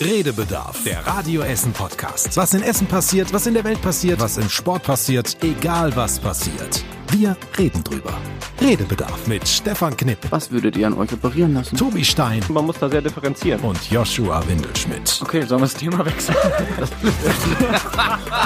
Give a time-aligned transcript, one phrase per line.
[0.00, 2.34] Redebedarf, der Radio Essen Podcast.
[2.34, 6.18] Was in Essen passiert, was in der Welt passiert, was im Sport passiert, egal was
[6.18, 6.82] passiert.
[7.12, 8.12] Wir reden drüber.
[8.60, 11.76] Redebedarf mit Stefan Knipp, Was würdet ihr an euch operieren lassen?
[11.76, 13.60] Tobi Stein Man muss da sehr differenzieren.
[13.62, 15.20] und Joshua Windelschmidt.
[15.22, 16.36] Okay, sollen wir das Thema wechseln?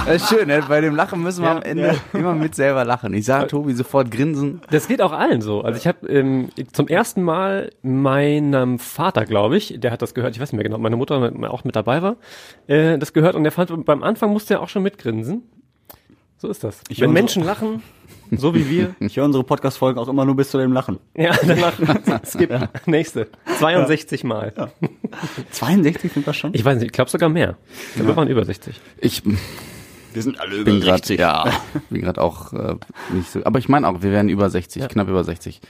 [0.07, 0.63] Das ist schön, ne?
[0.69, 3.13] bei dem Lachen müssen wir am Ende immer mit selber lachen.
[3.15, 4.61] Ich sah Tobi sofort grinsen.
[4.71, 5.63] Das geht auch allen so.
[5.63, 10.35] Also ich habe ähm, zum ersten Mal meinem Vater, glaube ich, der hat das gehört,
[10.37, 12.17] ich weiß nicht mehr genau, meine Mutter auch mit dabei war,
[12.67, 15.43] äh, das gehört und der fand, beim Anfang musste er auch schon mitgrinsen.
[16.37, 16.81] So ist das.
[16.89, 17.83] Ich Wenn Menschen lachen,
[18.39, 20.99] so wie wir, Ich höre unsere Podcast-Folgen auch immer nur bis zu dem Lachen.
[21.17, 21.75] ja, danach
[22.27, 22.51] skip,
[22.87, 23.29] nächste.
[23.59, 24.53] 62 Mal.
[25.51, 26.53] 62 sind das schon?
[26.55, 27.57] Ich weiß nicht, ich glaube sogar mehr.
[27.91, 28.81] Ich glaub, Wir waren über 60.
[29.01, 29.23] Ich
[30.13, 31.45] Wir sind alle über bin gerade, ja,
[31.91, 32.77] bin gerade auch äh,
[33.13, 33.45] nicht so.
[33.45, 35.61] Aber ich meine auch, wir werden über 60, knapp über 60.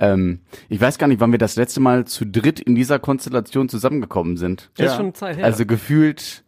[0.00, 3.68] Ähm, ich weiß gar nicht, wann wir das letzte Mal zu dritt in dieser Konstellation
[3.68, 4.70] zusammengekommen sind.
[4.76, 4.90] Das Ja.
[4.92, 5.44] ist schon eine Zeit her.
[5.44, 6.44] Also gefühlt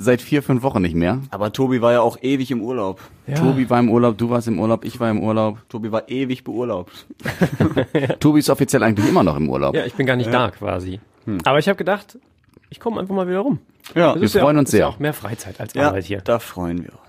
[0.00, 1.20] seit vier, fünf Wochen nicht mehr.
[1.30, 3.00] Aber Tobi war ja auch ewig im Urlaub.
[3.26, 3.34] ja.
[3.34, 5.58] Tobi war im Urlaub, du warst im Urlaub, ich war im Urlaub.
[5.68, 7.06] Tobi war ewig beurlaubt.
[8.20, 9.74] Tobi ist offiziell eigentlich immer noch im Urlaub.
[9.74, 11.00] ja, ich bin gar nicht da quasi.
[11.44, 12.16] Aber ich habe gedacht,
[12.70, 13.58] ich komme einfach mal wieder rum.
[13.94, 14.88] Ja, Das Wir ja freuen auch, uns ist Ja sehr.
[14.88, 16.20] auch mehr Freizeit als ja Arbeit hier.
[16.22, 17.00] da freuen wir uns.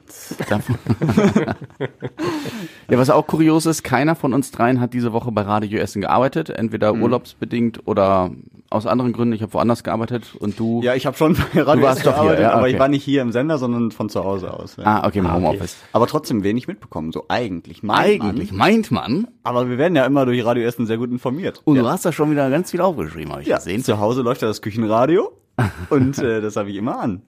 [2.90, 6.02] Ja, was auch kurios ist, keiner von uns dreien hat diese Woche bei Radio Essen
[6.02, 7.04] gearbeitet, entweder Mhm.
[7.04, 8.32] urlaubsbedingt oder
[8.72, 9.34] aus anderen Gründen.
[9.34, 10.82] Ich habe woanders gearbeitet und du.
[10.84, 12.72] Ja, ich habe schon bei Radio Essen doch hier, gearbeitet, ja, aber okay.
[12.74, 14.76] ich war nicht hier im Sender, sondern von zu Hause aus.
[14.78, 14.84] Ja.
[14.86, 15.78] Ah, okay, im Homeoffice.
[15.94, 17.84] Aber trotzdem wenig mitbekommen, so eigentlich.
[17.84, 18.58] Meint Eigentlich Man.
[18.58, 19.28] meint man.
[19.44, 21.62] Aber wir werden ja immer durch Radio Essen sehr gut informiert.
[21.66, 21.84] Und ja.
[21.84, 23.84] du hast da schon wieder ganz viel aufgeschrieben, habe ich ja, gesehen.
[23.84, 25.32] zu Hause läuft ja das Küchenradio
[25.90, 27.22] und äh, das habe ich immer an.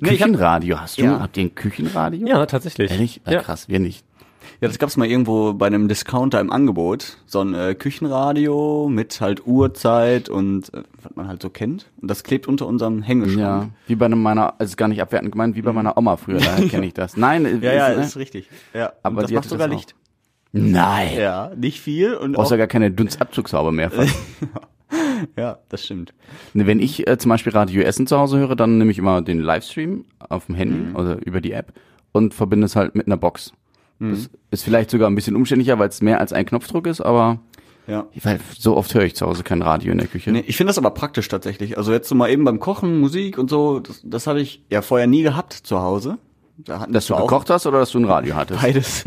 [0.00, 1.04] Nee, Küchenradio hast du?
[1.04, 1.20] Ja.
[1.20, 2.26] Habt ihr ein Küchenradio?
[2.26, 2.90] Ja, tatsächlich.
[2.90, 3.20] Ehrlich?
[3.24, 3.40] Ah, Ja.
[3.42, 4.04] Krass, wir nicht.
[4.60, 7.16] Ja, das gab's mal irgendwo bei einem Discounter im Angebot.
[7.26, 11.86] So ein äh, Küchenradio mit halt Uhrzeit und äh, was man halt so kennt.
[12.00, 13.72] Und das klebt unter unserem Ja, Hängeschrank.
[13.86, 16.66] wie bei einem meiner, also gar nicht abwertend gemeint, wie bei meiner Oma früher, daher
[16.68, 17.16] kenne ich das.
[17.16, 17.62] Nein, Mhm.
[17.62, 18.04] Ja, ja, ist, ne?
[18.04, 18.48] ist richtig.
[18.74, 19.76] Ja, Aber und das die macht sogar das.
[19.76, 19.94] Licht.
[20.52, 21.16] Nein.
[21.18, 23.90] Ja, nicht viel und Brauchst auch, ja gar keine Dunstabzugshaube mehr.
[25.36, 26.14] ja, das stimmt.
[26.54, 29.22] Ne, Wenn ich äh, zum Beispiel Radio Essen zu Hause höre, dann nehme ich immer
[29.22, 30.96] den Livestream auf dem Handy Mhm.
[30.96, 31.72] oder über die App
[32.12, 33.52] und verbinde es halt mit einer Box.
[33.98, 34.10] Mhm.
[34.12, 37.38] Das ist vielleicht sogar ein bisschen umständlicher, weil es mehr als ein Knopfdruck ist, aber
[37.86, 38.06] Ja.
[38.22, 40.30] weil so oft höre ich zu Hause kein Radio in der Küche.
[40.30, 41.78] Nee, ich finde das aber praktisch tatsächlich.
[41.78, 44.82] Also jetzt so mal eben beim Kochen, Musik und so, das, das habe ich ja
[44.82, 46.18] vorher nie gehabt zu Hause.
[46.58, 48.60] Da hatten Dass du gekocht hast oder dass du ein Radio hattest?
[48.62, 49.04] Beides.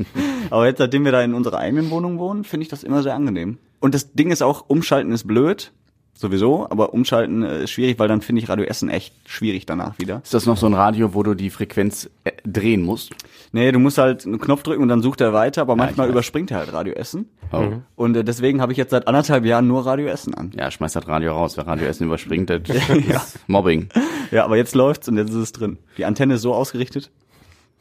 [0.50, 3.14] Aber jetzt, seitdem wir da in unserer eigenen Wohnung wohnen, finde ich das immer sehr
[3.16, 3.60] angenehm.
[3.86, 5.72] Und das Ding ist auch, umschalten ist blöd.
[6.16, 10.00] Sowieso, aber umschalten äh, ist schwierig, weil dann finde ich Radio Essen echt schwierig danach
[10.00, 10.22] wieder.
[10.24, 13.12] Ist das noch so ein Radio, wo du die Frequenz äh, drehen musst?
[13.52, 16.10] Nee, du musst halt einen Knopf drücken und dann sucht er weiter, aber manchmal ich
[16.10, 16.14] weiß.
[16.14, 17.30] überspringt er halt Radio Essen.
[17.52, 17.74] Oh.
[17.96, 20.52] Und äh, deswegen habe ich jetzt seit anderthalb Jahren nur Radio Essen an.
[20.58, 21.56] Ja, schmeiß das Radio raus.
[21.56, 23.90] Wer Radio Essen überspringt, das ist Mobbing.
[24.32, 25.78] Ja, aber jetzt läuft's und jetzt ist es drin.
[26.00, 27.12] Die Antenne ist so ausgerichtet,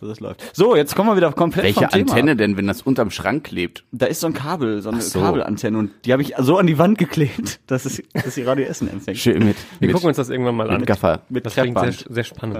[0.00, 0.42] dass es läuft.
[0.56, 2.10] So, jetzt kommen wir wieder komplett Welche vom Thema.
[2.10, 3.84] Antenne denn, wenn das unterm Schrank klebt?
[3.92, 5.20] Da ist so ein Kabel, so eine so.
[5.20, 8.66] Kabelantenne und die habe ich so an die Wand geklebt, dass es dass sie Radio
[8.66, 9.18] Essen empfängt.
[9.18, 10.78] Schön mit, Wir mit, gucken uns das irgendwann mal an.
[10.78, 11.22] mit Gaffer.
[11.28, 12.58] Mit Das klingt sehr, sehr spannend.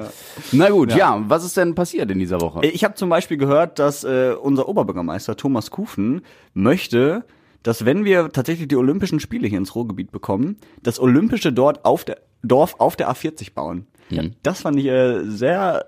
[0.52, 1.22] Na gut, ja.
[1.26, 2.64] was ist denn passiert in dieser Woche?
[2.66, 6.22] Ich habe zum Beispiel gehört, dass äh, unser Oberbürgermeister Thomas Kufen
[6.54, 7.24] möchte,
[7.62, 12.04] dass wenn wir tatsächlich die Olympischen Spiele hier ins Ruhrgebiet bekommen, das Olympische dort auf
[12.04, 13.86] der, Dorf auf der A40 bauen.
[14.10, 15.86] Ja, das fand ich äh, sehr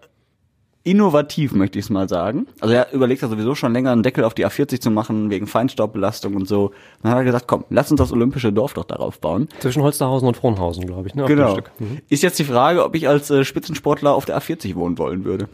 [0.87, 2.47] innovativ, möchte ich es mal sagen.
[2.61, 5.47] Also er überlegt ja sowieso schon länger, einen Deckel auf die A40 zu machen, wegen
[5.47, 6.71] Feinstaubbelastung und so.
[7.03, 9.49] Dann hat er gesagt, komm, lass uns das Olympische Dorf doch darauf bauen.
[9.59, 11.15] Zwischen Holsterhausen und Frohnhausen, glaube ich.
[11.15, 11.53] Ne, auf Genau.
[11.53, 11.71] Stück.
[11.79, 11.99] Mhm.
[12.09, 15.49] Ist jetzt die Frage, ob ich als äh, Spitzensportler auf der A40 wohnen wollen würde.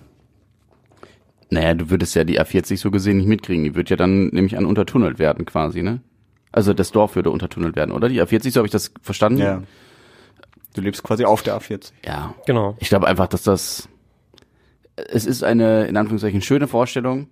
[1.51, 3.65] Naja, du würdest ja die A40 so gesehen nicht mitkriegen.
[3.65, 6.01] Die wird ja dann nämlich an untertunnelt werden quasi, ne?
[6.51, 8.09] Also das Dorf würde untertunnelt werden, oder?
[8.09, 9.67] Die A40, so habe ich das verstanden?
[10.75, 11.93] Du lebst quasi auf der A40.
[12.07, 12.35] Ja.
[12.47, 12.77] Genau.
[12.81, 13.89] Ich glaube einfach, dass das
[14.97, 17.29] es ist eine, in Anführungszeichen, schöne Vorstellung,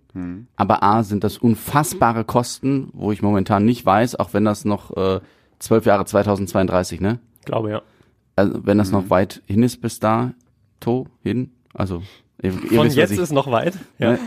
[0.56, 4.96] aber A, sind das unfassbare Kosten, wo ich momentan nicht weiß, auch wenn das noch
[4.96, 5.20] äh,
[5.58, 7.20] zwölf Jahre 2032, ne?
[7.44, 7.82] Glaube, ja.
[8.36, 10.32] Also wenn das noch weit hin ist bis da,
[10.80, 12.02] to, hin, also
[12.42, 13.74] ihr, ihr Von wisst, jetzt ich, ist noch weit.
[13.98, 14.12] Ja.
[14.12, 14.18] Ne?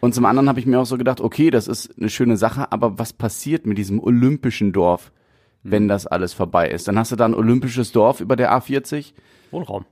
[0.00, 2.72] Und zum anderen habe ich mir auch so gedacht, okay, das ist eine schöne Sache,
[2.72, 5.12] aber was passiert mit diesem olympischen Dorf,
[5.62, 6.88] wenn das alles vorbei ist?
[6.88, 9.12] Dann hast du da ein olympisches Dorf über der A40.
[9.52, 9.84] Wohnraum.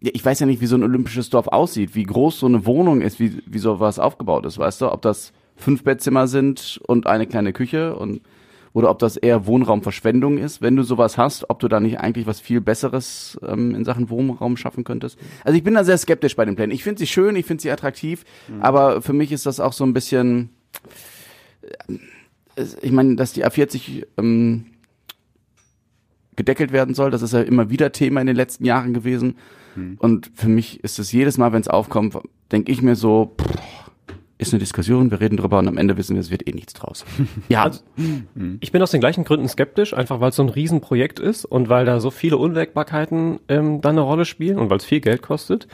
[0.00, 2.46] Ich, ja, ich weiß ja nicht, wie so ein olympisches Dorf aussieht, wie groß so
[2.46, 4.92] eine Wohnung ist, wie, wie sowas aufgebaut ist, weißt du?
[4.92, 8.20] Ob das fünf Bettzimmer sind und eine kleine Küche und
[8.74, 12.26] oder ob das eher Wohnraumverschwendung ist, wenn du sowas hast, ob du da nicht eigentlich
[12.26, 15.18] was viel Besseres ähm, in Sachen Wohnraum schaffen könntest.
[15.42, 16.70] Also ich bin da sehr skeptisch bei den Plänen.
[16.70, 18.24] Ich finde sie schön, ich finde sie attraktiv,
[18.60, 20.50] aber für mich ist das auch so ein bisschen,
[22.56, 24.66] äh, ich meine, dass die A40 ähm,
[26.38, 27.10] gedeckelt werden soll.
[27.10, 29.36] Das ist ja immer wieder Thema in den letzten Jahren gewesen.
[29.98, 32.16] Und für mich ist es jedes Mal, wenn es aufkommt,
[32.50, 33.88] denke ich mir so, pff,
[34.38, 36.72] ist eine Diskussion, wir reden drüber und am Ende wissen wir, es wird eh nichts
[36.72, 37.04] draus.
[37.48, 37.80] Ja, Also,
[38.60, 41.68] Ich bin aus den gleichen Gründen skeptisch, einfach weil es so ein Riesenprojekt ist und
[41.68, 45.22] weil da so viele Unwägbarkeiten ähm, dann eine Rolle spielen und weil es viel Geld
[45.22, 45.66] kostet.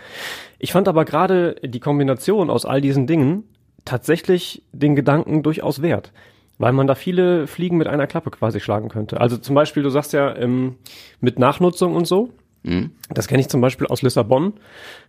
[0.59, 3.45] Ich fand aber gerade die Kombination aus all diesen Dingen
[3.85, 6.13] tatsächlich den Gedanken durchaus wert,
[6.59, 9.21] weil man da viele Fliegen mit einer Klappe quasi schlagen könnte.
[9.21, 10.77] Also zum Beispiel, du sagst ja ähm,
[11.21, 12.31] mit Nachnutzung und so.
[13.11, 14.55] Das kenne ich zum Beispiel aus Lissabon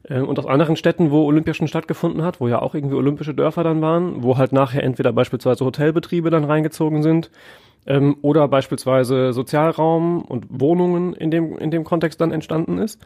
[0.03, 3.33] äh, und aus anderen Städten, wo Olympia schon stattgefunden hat, wo ja auch irgendwie olympische
[3.33, 7.31] Dörfer dann waren, wo halt nachher entweder beispielsweise Hotelbetriebe dann reingezogen sind
[7.85, 13.05] ähm, oder beispielsweise Sozialraum und Wohnungen in dem, in dem Kontext dann entstanden ist.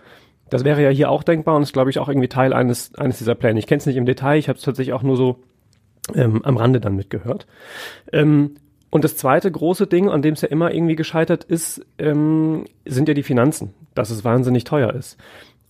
[0.49, 3.19] Das wäre ja hier auch denkbar und ist, glaube ich, auch irgendwie Teil eines, eines
[3.19, 3.59] dieser Pläne.
[3.59, 5.43] Ich kenne es nicht im Detail, ich habe es tatsächlich auch nur so
[6.15, 7.47] ähm, am Rande dann mitgehört.
[8.11, 8.55] Ähm,
[8.89, 13.07] und das zweite große Ding, an dem es ja immer irgendwie gescheitert ist, ähm, sind
[13.07, 15.17] ja die Finanzen, dass es wahnsinnig teuer ist.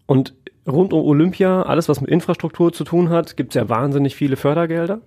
[0.06, 0.34] Und
[0.68, 4.38] rund um Olympia, alles was mit Infrastruktur zu tun hat, gibt es ja wahnsinnig viele
[4.38, 5.02] Fördergelder,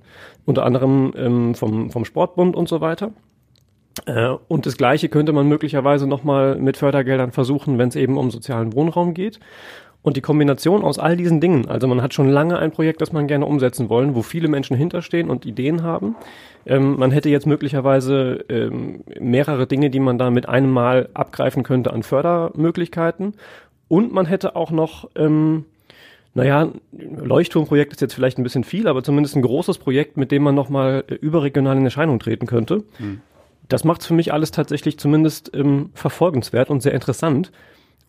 [0.44, 3.12] unter anderem ähm, vom, vom Sportbund und so weiter.
[4.06, 8.30] Äh, und das Gleiche könnte man möglicherweise nochmal mit Fördergeldern versuchen, wenn es eben um
[8.30, 9.40] sozialen Wohnraum geht.
[10.02, 13.12] Und die Kombination aus all diesen Dingen, also man hat schon lange ein Projekt, das
[13.12, 16.16] man gerne umsetzen wollen, wo viele Menschen hinterstehen und Ideen haben.
[16.66, 21.62] Ähm, man hätte jetzt möglicherweise ähm, mehrere Dinge, die man da mit einem Mal abgreifen
[21.62, 23.34] könnte an Fördermöglichkeiten.
[23.86, 25.66] Und man hätte auch noch, ähm,
[26.34, 30.42] naja, Leuchtturmprojekt ist jetzt vielleicht ein bisschen viel, aber zumindest ein großes Projekt, mit dem
[30.42, 32.82] man nochmal äh, überregional in Erscheinung treten könnte.
[33.68, 37.52] Das macht für mich alles tatsächlich zumindest ähm, verfolgenswert und sehr interessant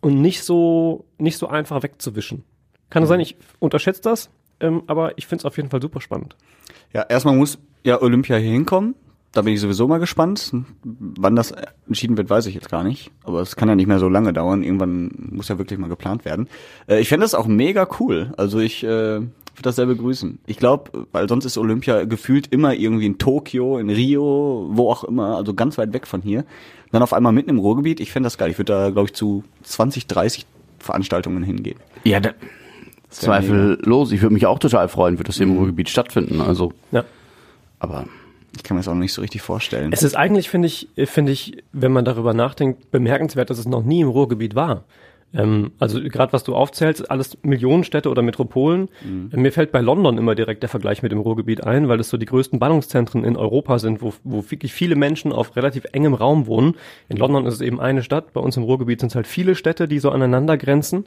[0.04, 2.44] und nicht so, nicht so einfach wegzuwischen.
[2.90, 4.30] Kann sein, ich unterschätze das,
[4.60, 6.36] ähm, aber ich finde es auf jeden Fall super spannend.
[6.94, 8.96] Ja, erstmal muss ja Olympia hier hinkommen.
[9.32, 10.54] Da bin ich sowieso mal gespannt.
[10.84, 11.54] Wann das
[11.88, 13.12] entschieden wird, weiß ich jetzt gar nicht.
[13.24, 14.62] Aber es kann ja nicht mehr so lange dauern.
[14.62, 16.50] Irgendwann muss ja wirklich mal geplant werden.
[16.88, 18.34] Äh, ich fände das auch mega cool.
[18.38, 19.30] Also ich äh, würde
[19.62, 20.40] das sehr begrüßen.
[20.46, 25.04] Ich glaube, weil sonst ist Olympia gefühlt immer irgendwie in Tokio, in Rio, wo auch
[25.06, 26.46] immer, also ganz weit weg von hier.
[26.94, 28.00] Dann auf einmal mitten im Ruhrgebiet.
[28.00, 28.52] Ich fände das geil.
[28.52, 30.46] Ich würde da, glaube ich, zu 20, 30
[30.80, 31.78] Veranstaltungen hingehen.
[32.04, 32.32] ja, da,
[33.10, 34.12] zweifellos.
[34.12, 36.40] Ich würde mich auch total freuen, würde das hier im Ruhrgebiet stattfinden.
[36.42, 37.04] Also, Ja.
[37.80, 38.06] aber
[38.56, 39.92] Ich kann mir das auch noch nicht so richtig vorstellen.
[39.92, 43.84] Es ist eigentlich, finde ich, finde ich, wenn man darüber nachdenkt, bemerkenswert, dass es noch
[43.84, 44.84] nie im Ruhrgebiet war.
[45.34, 48.90] Ähm, also gerade was du aufzählst, alles Millionenstädte oder Metropolen.
[49.32, 52.10] Äh, Mir fällt bei London immer direkt der Vergleich mit dem Ruhrgebiet ein, weil es
[52.10, 56.14] so die größten Ballungszentren in Europa sind, wo, wo wirklich viele Menschen auf relativ engem
[56.14, 56.76] Raum wohnen.
[57.10, 59.56] In London ist es eben eine Stadt, bei uns im Ruhrgebiet sind es halt viele
[59.56, 61.06] Städte, die so aneinander grenzen.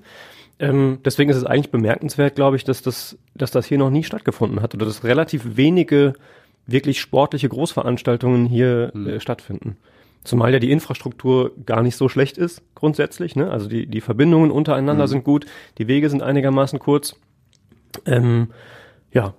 [0.58, 4.04] Ähm, deswegen ist es eigentlich bemerkenswert, glaube ich, dass das, dass das hier noch nie
[4.04, 6.14] stattgefunden hat oder dass relativ wenige
[6.66, 9.76] wirklich sportliche Großveranstaltungen hier äh, stattfinden.
[10.26, 13.36] Zumal ja die Infrastruktur gar nicht so schlecht ist, grundsätzlich.
[13.36, 13.48] Ne?
[13.48, 15.46] Also die, die Verbindungen untereinander sind gut,
[15.78, 17.14] die Wege sind einigermaßen kurz.
[18.04, 18.48] Ähm,
[19.12, 19.34] ja,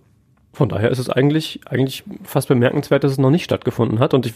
[0.54, 4.14] von daher ist es eigentlich, eigentlich fast bemerkenswert, dass es noch nicht stattgefunden hat.
[4.14, 4.34] Und ich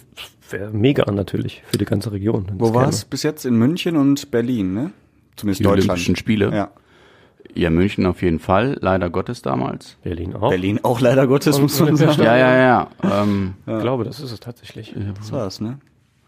[0.50, 2.52] wäre mega natürlich für die ganze Region.
[2.58, 3.06] Wo war es?
[3.06, 4.92] Bis jetzt in München und Berlin, ne?
[5.38, 5.90] Zumindest die Deutschland.
[5.92, 6.54] Olympischen Spiele.
[6.54, 6.72] Ja.
[7.56, 9.98] Ja, München auf jeden Fall, leider Gottes damals.
[10.04, 10.50] Berlin auch.
[10.50, 12.22] Berlin auch leider Gottes, Und muss man sagen.
[12.22, 12.90] Ja, ja, ja.
[13.24, 14.94] Ähm, Ich glaube, das ist es tatsächlich.
[15.18, 15.80] Das war's, ne?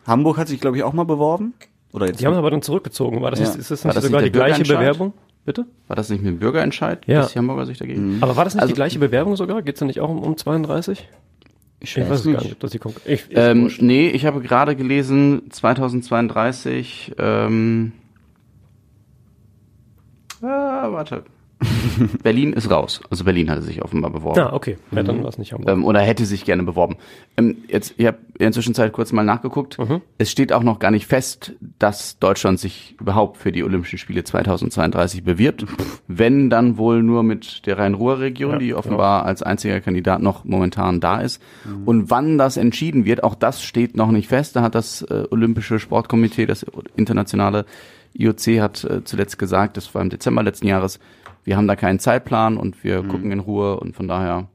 [0.06, 1.54] Hamburg hat sich, glaube ich, auch mal beworben.
[1.94, 2.20] Oder jetzt?
[2.22, 3.22] Die haben aber dann zurückgezogen.
[3.22, 3.48] War das, Ja.
[3.48, 4.64] nicht, ist das nicht das sogar nicht die gleiche?
[4.64, 5.14] Bewerbung?
[5.46, 5.66] Bitte?
[5.88, 7.20] war das nicht mit dem Bürgerentscheid, Ja.
[7.22, 8.18] dass die Hamburger sich dagegen?
[8.22, 9.62] Aber war das nicht Also- die gleiche Bewerbung sogar?
[9.62, 11.07] Geht's da nicht auch um, um 32?
[11.81, 14.26] ich Ich weiß es gar nicht, ob das die Kon ich, ist Ähm, nee, ich
[14.26, 17.92] habe gerade gelesen, 2032, ähm,
[20.42, 21.24] ah, warte.
[22.24, 23.02] Berlin ist raus.
[23.10, 24.40] Also Berlin hatte sich offenbar beworben.
[24.40, 24.78] Ah, okay.
[24.92, 25.70] Ja, dann war es nicht Hamburg.
[25.70, 26.98] Ähm, oder hätte sich gerne beworben.
[27.38, 29.80] Ähm, jetzt, ich habe in der Zwischenzeit kurz mal nachgeguckt.
[29.80, 30.02] Mhm.
[30.18, 34.24] Es steht auch noch gar nicht fest, dass Deutschland sich überhaupt für die Olympischen Spiele
[34.24, 35.66] 2032 bewirbt.
[36.08, 41.00] Wenn, dann wohl nur mit der Rhein-Ruhr-Region, Ja, die offenbar als einziger Kandidat noch momentan
[41.00, 41.42] da ist.
[41.86, 44.56] Und wann das entschieden wird, auch das steht noch nicht fest.
[44.56, 46.66] Da hat das äh, Olympische Sportkomitee, das
[46.96, 47.66] internationale
[48.14, 51.00] IOC, hat äh, zuletzt gesagt, das war im Dezember letzten Jahres,
[51.44, 54.47] wir haben da keinen Zeitplan und wir gucken in Ruhe und von daher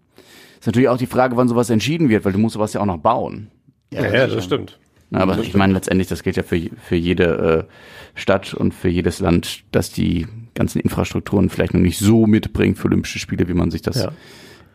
[0.58, 2.86] ist natürlich auch die Frage, wann sowas entschieden wird, weil du musst sowas ja auch
[2.86, 3.50] noch bauen.
[3.92, 4.78] ja, ja, das stimmt.
[5.10, 8.88] Na, aber ich meine, letztendlich, das gilt ja für, für jede äh, Stadt und für
[8.88, 13.54] jedes Land, dass die ganzen Infrastrukturen vielleicht noch nicht so mitbringt für Olympische Spiele, wie
[13.54, 14.12] man sich das Ja.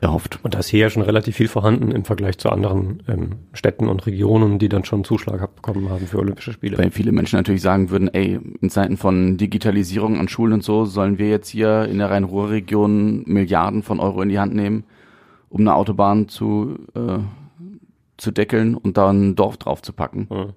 [0.03, 0.39] Erhofft.
[0.43, 3.88] Und da ist hier ja schon relativ viel vorhanden im Vergleich zu anderen ähm, Städten
[3.88, 6.77] und Regionen, die dann schon Zuschlag hab- bekommen haben für Olympische Spiele.
[6.77, 10.86] Weil viele Menschen natürlich sagen würden, ey, in Zeiten von Digitalisierung an Schulen und so,
[10.86, 14.83] sollen wir jetzt hier in der Rhein-Ruhr-Region Milliarden von Euro in die Hand nehmen,
[15.50, 17.19] um eine Autobahn zu, äh,
[18.17, 20.27] zu deckeln und da ein Dorf drauf zu packen.
[20.29, 20.48] Ja.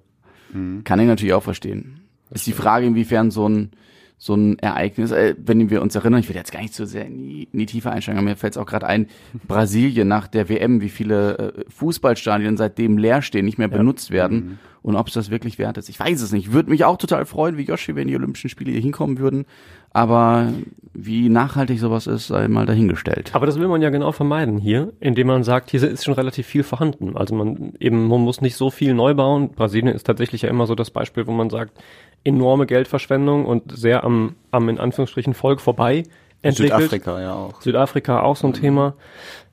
[0.83, 2.01] Kann ich natürlich auch verstehen.
[2.31, 3.71] Ist die Frage, inwiefern so ein
[4.17, 7.05] so ein Ereignis, äh, wenn wir uns erinnern, ich will jetzt gar nicht so sehr
[7.05, 9.07] in die, in die Tiefe einsteigen, aber mir fällt es auch gerade ein,
[9.47, 14.59] Brasilien nach der WM, wie viele äh, Fußballstadien seitdem leer stehen, nicht mehr benutzt werden
[14.81, 15.89] und ob es das wirklich wert ist.
[15.89, 16.51] Ich weiß es nicht.
[16.51, 19.45] Würde mich auch total freuen, wie Yoshi, wenn die Olympischen Spiele hier hinkommen würden,
[19.91, 20.53] aber
[20.93, 23.31] wie nachhaltig sowas ist, sei mal dahingestellt.
[23.33, 26.47] Aber das will man ja genau vermeiden hier, indem man sagt, hier ist schon relativ
[26.47, 27.17] viel vorhanden.
[27.17, 29.49] Also man eben, man muss nicht so viel neu bauen.
[29.49, 31.77] Brasilien ist tatsächlich ja immer so das Beispiel, wo man sagt,
[32.23, 36.03] enorme Geldverschwendung und sehr am, am in Anführungsstrichen Volk vorbei
[36.41, 36.81] entwickelt.
[36.81, 37.61] Südafrika ja auch.
[37.61, 38.95] Südafrika auch so ein Thema.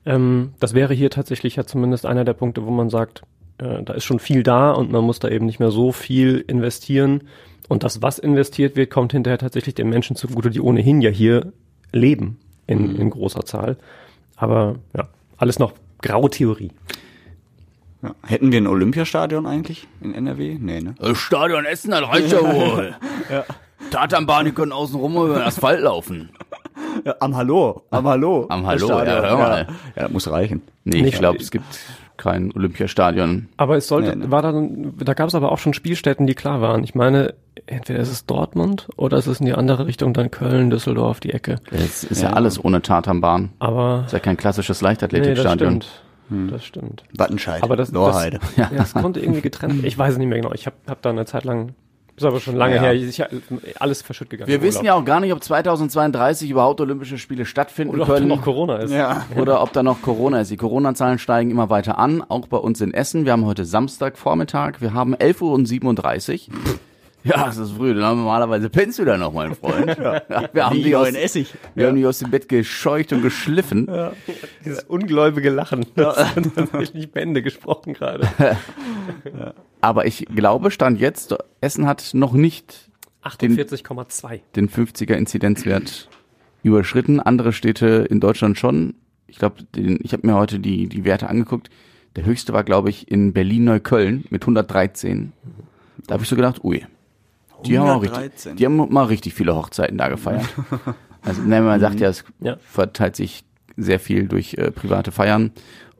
[0.06, 3.22] Ähm, das wäre hier tatsächlich ja zumindest einer der Punkte, wo man sagt,
[3.58, 6.44] äh, da ist schon viel da und man muss da eben nicht mehr so viel
[6.46, 7.24] investieren.
[7.68, 11.52] Und das, was investiert wird, kommt hinterher tatsächlich den Menschen zugute, die ohnehin ja hier
[11.92, 13.76] leben in, in großer Zahl.
[14.36, 16.72] Aber ja, alles noch graue Theorie.
[18.02, 18.14] Ja.
[18.26, 20.58] Hätten wir ein Olympiastadion eigentlich in NRW?
[20.60, 20.94] Nee, ne?
[20.98, 22.94] Das Stadion Essen, das reicht ja wohl.
[23.30, 23.44] ja.
[23.90, 26.30] Tatanbahn, die können außen rum über den Asphalt laufen.
[27.04, 28.46] Ja, am Hallo, am Hallo.
[28.48, 29.66] Am Hallo, ja, hör mal.
[29.96, 30.62] Ja, ja muss reichen.
[30.84, 31.64] Nee, Nicht- ich glaube, es gibt
[32.16, 33.48] kein Olympiastadion.
[33.56, 34.30] Aber es sollte, Nee, ne.
[34.30, 36.84] war dann, da gab es aber auch schon Spielstätten, die klar waren.
[36.84, 37.34] Ich meine,
[37.66, 41.32] entweder ist es Dortmund oder ist es in die andere Richtung, dann Köln, Düsseldorf, die
[41.32, 41.56] Ecke.
[41.70, 43.50] Es ist ja, alles ohne Tatanbahn.
[43.58, 45.82] Aber ist ja kein klassisches nee, das Leichtathletikstadion.
[45.82, 46.50] stimmt.
[46.50, 47.04] Das stimmt.
[47.16, 48.40] Wattenscheid, Aber das, das, Lorheide.
[48.56, 49.84] ja, das konnte irgendwie getrennt.
[49.84, 50.54] Ich weiß es nicht mehr genau.
[50.54, 51.74] Ich habe hab da eine Zeit lang,
[52.16, 52.82] ist aber schon lange Ja.
[52.82, 53.22] her, ich,
[53.80, 54.48] alles verschütt gegangen.
[54.48, 58.14] Wir wissen ja auch gar nicht, ob 2032 überhaupt Olympische Spiele stattfinden oder ob da
[58.14, 58.28] können.
[58.28, 58.92] noch Corona ist.
[58.92, 59.24] Ja.
[59.36, 60.50] oder ob da noch Corona ist.
[60.50, 63.24] Die Corona-Zahlen steigen immer weiter an, auch bei uns in Essen.
[63.24, 66.54] Wir haben heute Samstagvormittag, wir haben 11.37 Uhr.
[67.26, 69.96] Ja, es ist früh, dann haben normalerweise pennst du da noch, mein Freund.
[69.98, 70.20] Ja.
[70.52, 71.54] Wir, haben Wie die aus, Essig.
[71.74, 73.88] wir haben die aus dem Bett gescheucht und geschliffen.
[74.62, 75.86] Dieses ungläubige Lachen.
[75.96, 78.28] Das hat tatsächlich Bände gesprochen gerade.
[79.84, 82.88] Aber ich glaube, Stand jetzt, Essen hat noch nicht
[83.22, 84.40] 48,2.
[84.56, 86.08] den 50er Inzidenzwert
[86.62, 87.20] überschritten.
[87.20, 88.94] Andere Städte in Deutschland schon.
[89.26, 91.68] Ich glaube, ich habe mir heute die, die Werte angeguckt.
[92.16, 95.32] Der höchste war, glaube ich, in Berlin-Neukölln mit 113.
[96.06, 96.86] Da habe ich so gedacht, ui,
[97.66, 98.56] die haben, richtig, 113.
[98.56, 100.48] die haben mal richtig viele Hochzeiten da gefeiert.
[101.20, 102.56] Also man sagt ja, es Ja.
[102.58, 103.44] verteilt sich
[103.76, 105.50] sehr viel durch äh, private Feiern.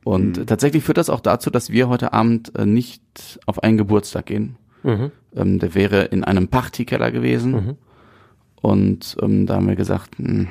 [0.04, 0.46] Und Mhm.
[0.46, 4.56] tatsächlich führt das auch dazu, dass wir heute Abend äh, nicht auf einen Geburtstag gehen.
[4.82, 5.10] Mhm.
[5.34, 7.52] Ähm, der wäre in einem Partykeller gewesen.
[7.52, 7.74] Mhm.
[8.60, 10.48] Und ähm, da haben wir gesagt, hm,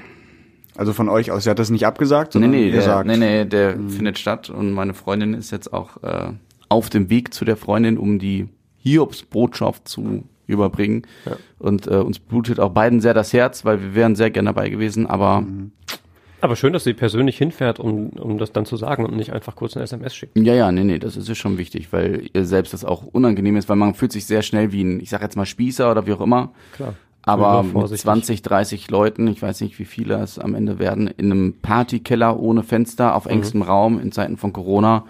[0.75, 3.07] Also von euch aus, ihr hat das nicht abgesagt, nee, sondern nee, der, gesagt.
[3.07, 4.50] nee, nee, der findet statt.
[4.50, 6.31] Und meine Freundin ist jetzt auch äh,
[6.69, 11.03] auf dem Weg zu der Freundin, um die Hiobs-Botschaft zu überbringen.
[11.25, 11.38] Ja.
[11.60, 14.69] Und äh, uns blutet auch beiden sehr das Herz, weil wir wären sehr gerne dabei
[14.69, 15.43] gewesen, aber
[16.43, 19.55] Aber schön, dass sie persönlich hinfährt, um, um das dann zu sagen und nicht einfach
[19.55, 20.38] kurz eine SMS schickt.
[20.38, 23.55] Ja, ja, nee, nee, das ist ja schon wichtig, weil ihr selbst das auch unangenehm
[23.55, 26.05] ist, weil man fühlt sich sehr schnell wie ein, ich sag jetzt mal Spießer oder
[26.05, 26.51] wie auch immer.
[26.73, 26.95] Klar.
[27.21, 28.03] Aber mit vorsichtig.
[28.03, 32.38] 20, 30 Leuten, ich weiß nicht, wie viele es am Ende werden, in einem Partykeller
[32.38, 35.05] ohne Fenster auf engstem Raum in Zeiten von Corona,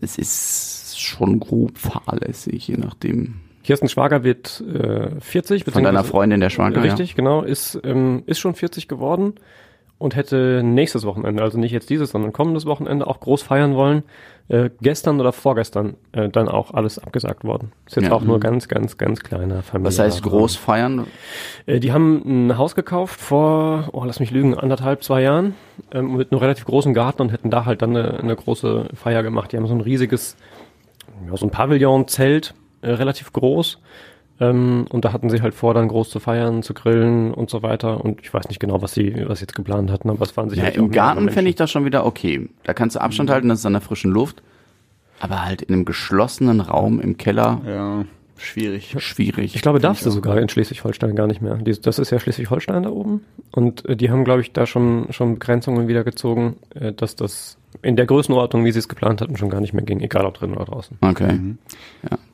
[0.00, 3.34] es ist schon grob fahrlässig, je nachdem.
[3.62, 5.66] Kirsten Schwager wird äh, 40.
[5.66, 7.42] Von deiner Freundin, der Schwager, Richtig, genau.
[7.42, 9.34] Ist, ähm, ist schon 40 geworden
[9.98, 14.04] und hätte nächstes Wochenende, also nicht jetzt dieses, sondern kommendes Wochenende auch groß feiern wollen.
[14.48, 17.72] Äh, gestern oder vorgestern äh, dann auch alles abgesagt worden.
[17.86, 18.12] Ist jetzt Ja.
[18.12, 19.88] auch nur ganz, ganz, ganz kleiner Familie.
[19.88, 21.06] Was heißt groß feiern?
[21.66, 25.54] Äh, die haben ein Haus gekauft vor, oh, lass mich lügen, anderthalb, zwei Jahren,
[25.92, 29.22] ähm, mit einem relativ großen Garten und hätten da halt dann eine, eine große Feier
[29.22, 29.52] gemacht.
[29.52, 30.36] Die haben so ein riesiges,
[31.28, 33.80] ja, so ein Pavillon-Zelt, äh, relativ groß.
[34.40, 37.62] Ähm, und da hatten sie halt vor, dann groß zu feiern, zu grillen und so
[37.62, 38.04] weiter.
[38.04, 40.48] Und ich weiß nicht genau, was sie, was sie jetzt geplant hatten, aber es waren
[40.48, 42.48] Ja, sicherlich Im auch mehrere Garten fände ich das schon wieder okay.
[42.64, 44.42] Da kannst du Abstand halten, das ist an der frischen Luft.
[45.20, 48.04] Aber halt in einem geschlossenen Raum im Keller, Ja,
[48.36, 48.94] schwierig.
[48.98, 49.56] schwierig.
[49.56, 51.56] Ich glaube, darfst du sogar in Schleswig-Holstein gar nicht mehr.
[51.56, 53.22] Die, das ist ja Schleswig-Holstein da oben.
[53.50, 57.56] Und äh, die haben, glaube ich, da schon, schon Begrenzungen wieder gezogen, äh, dass das
[57.82, 60.34] in der Größenordnung, wie sie es geplant hatten, schon gar nicht mehr ging, egal ob
[60.34, 60.96] drin oder draußen.
[61.00, 61.38] Okay.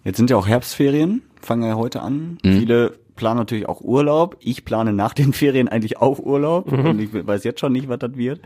[0.04, 2.38] Jetzt sind ja auch Herbstferien, fangen ja heute an.
[2.58, 4.36] Viele planen natürlich auch Urlaub.
[4.40, 7.98] Ich plane nach den Ferien eigentlich auch Urlaub und ich weiß jetzt schon nicht, was
[8.00, 8.40] das wird.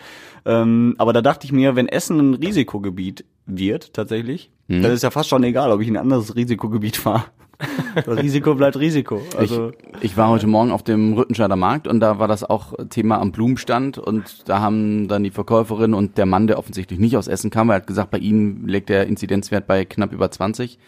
[0.45, 4.50] Ähm, aber da dachte ich mir, wenn Essen ein Risikogebiet wird, tatsächlich,
[4.83, 7.25] dann ist ja fast schon egal, ob ich in ein anderes Risikogebiet fahre.
[7.95, 9.21] Das Risiko bleibt Risiko.
[9.37, 12.73] Also Ich, ich war heute Morgen auf dem Rüttenscheider Markt und da war das auch
[12.91, 17.17] Thema am Blumenstand und da haben dann die Verkäuferin und der Mann, der offensichtlich nicht
[17.17, 20.31] aus Essen kam, weil er hat gesagt, bei ihnen liegt der Inzidenzwert bei knapp über
[20.31, 20.79] 20,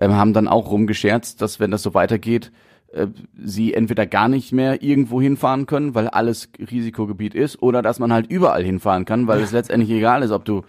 [0.00, 2.52] ähm, haben dann auch rumgescherzt, dass wenn das so weitergeht,
[2.92, 3.06] äh,
[3.42, 8.12] sie entweder gar nicht mehr irgendwo hinfahren können, weil alles Risikogebiet ist, oder dass man
[8.12, 10.62] halt überall hinfahren kann, weil es letztendlich egal ist, ob du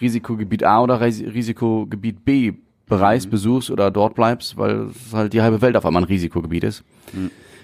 [0.00, 2.52] Risikogebiet A oder Ris- Risikogebiet B
[2.86, 6.64] bereist, besuchst oder dort bleibst, weil es halt die halbe Welt auf einmal ein Risikogebiet
[6.64, 6.84] ist.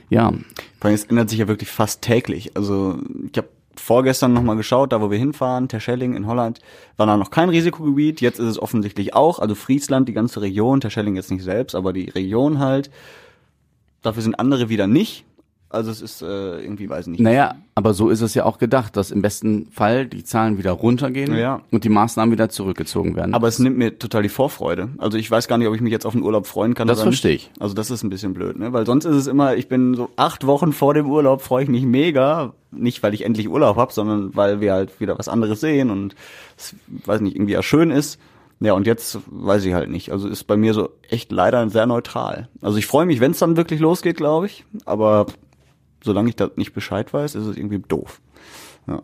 [0.09, 0.33] Ja,
[0.81, 2.57] Vor allem, es ändert sich ja wirklich fast täglich.
[2.57, 2.99] Also
[3.31, 6.61] ich habe vorgestern nochmal geschaut, da wo wir hinfahren, Terschelling in Holland,
[6.97, 8.21] war da noch kein Risikogebiet.
[8.21, 9.39] Jetzt ist es offensichtlich auch.
[9.39, 12.91] Also Friesland, die ganze Region, Terschelling jetzt nicht selbst, aber die Region halt.
[14.03, 15.25] Dafür sind andere wieder nicht.
[15.73, 16.27] Also es ist äh,
[16.61, 17.21] irgendwie, weiß ich nicht.
[17.21, 20.73] naja, aber so ist es ja auch gedacht, dass im besten Fall die Zahlen wieder
[20.73, 21.61] runtergehen Ja.
[21.71, 23.35] und die Maßnahmen wieder zurückgezogen werden.
[23.35, 24.89] Aber es nimmt mir total die Vorfreude.
[24.99, 26.89] Also ich weiß gar nicht, ob ich mich jetzt auf den Urlaub freuen kann.
[26.89, 27.50] Das verstehe ich.
[27.61, 28.73] Also das ist ein bisschen blöd, ne?
[28.73, 31.71] Weil sonst ist es immer, ich bin so acht Wochen vor dem Urlaub, freue ich
[31.71, 32.53] mich mega.
[32.73, 36.17] Nicht, weil ich endlich Urlaub habe, sondern weil wir halt wieder was anderes sehen und
[36.59, 36.75] es,
[37.07, 38.19] weiß nicht, irgendwie ja schön ist.
[38.59, 40.11] Ja, und jetzt weiß ich halt nicht.
[40.11, 42.49] Also ist bei mir so echt leider sehr neutral.
[42.61, 44.65] Also ich freue mich, wenn es dann wirklich losgeht, glaube ich.
[44.85, 45.27] Aber
[46.02, 48.21] solange ich da nicht Bescheid weiß, ist es irgendwie doof.
[48.87, 49.02] Ja.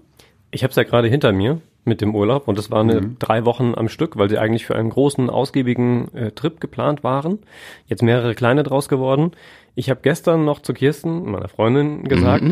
[0.51, 3.45] Ich habe es ja gerade hinter mir mit dem Urlaub und das waren eine drei
[3.45, 7.39] Wochen am Stück, weil sie eigentlich für einen großen, ausgiebigen äh, Trip geplant waren.
[7.87, 9.33] Jetzt mehrere kleine draus geworden.
[9.75, 12.45] Ich habe gestern noch zu Kirsten, meiner Freundin, gesagt,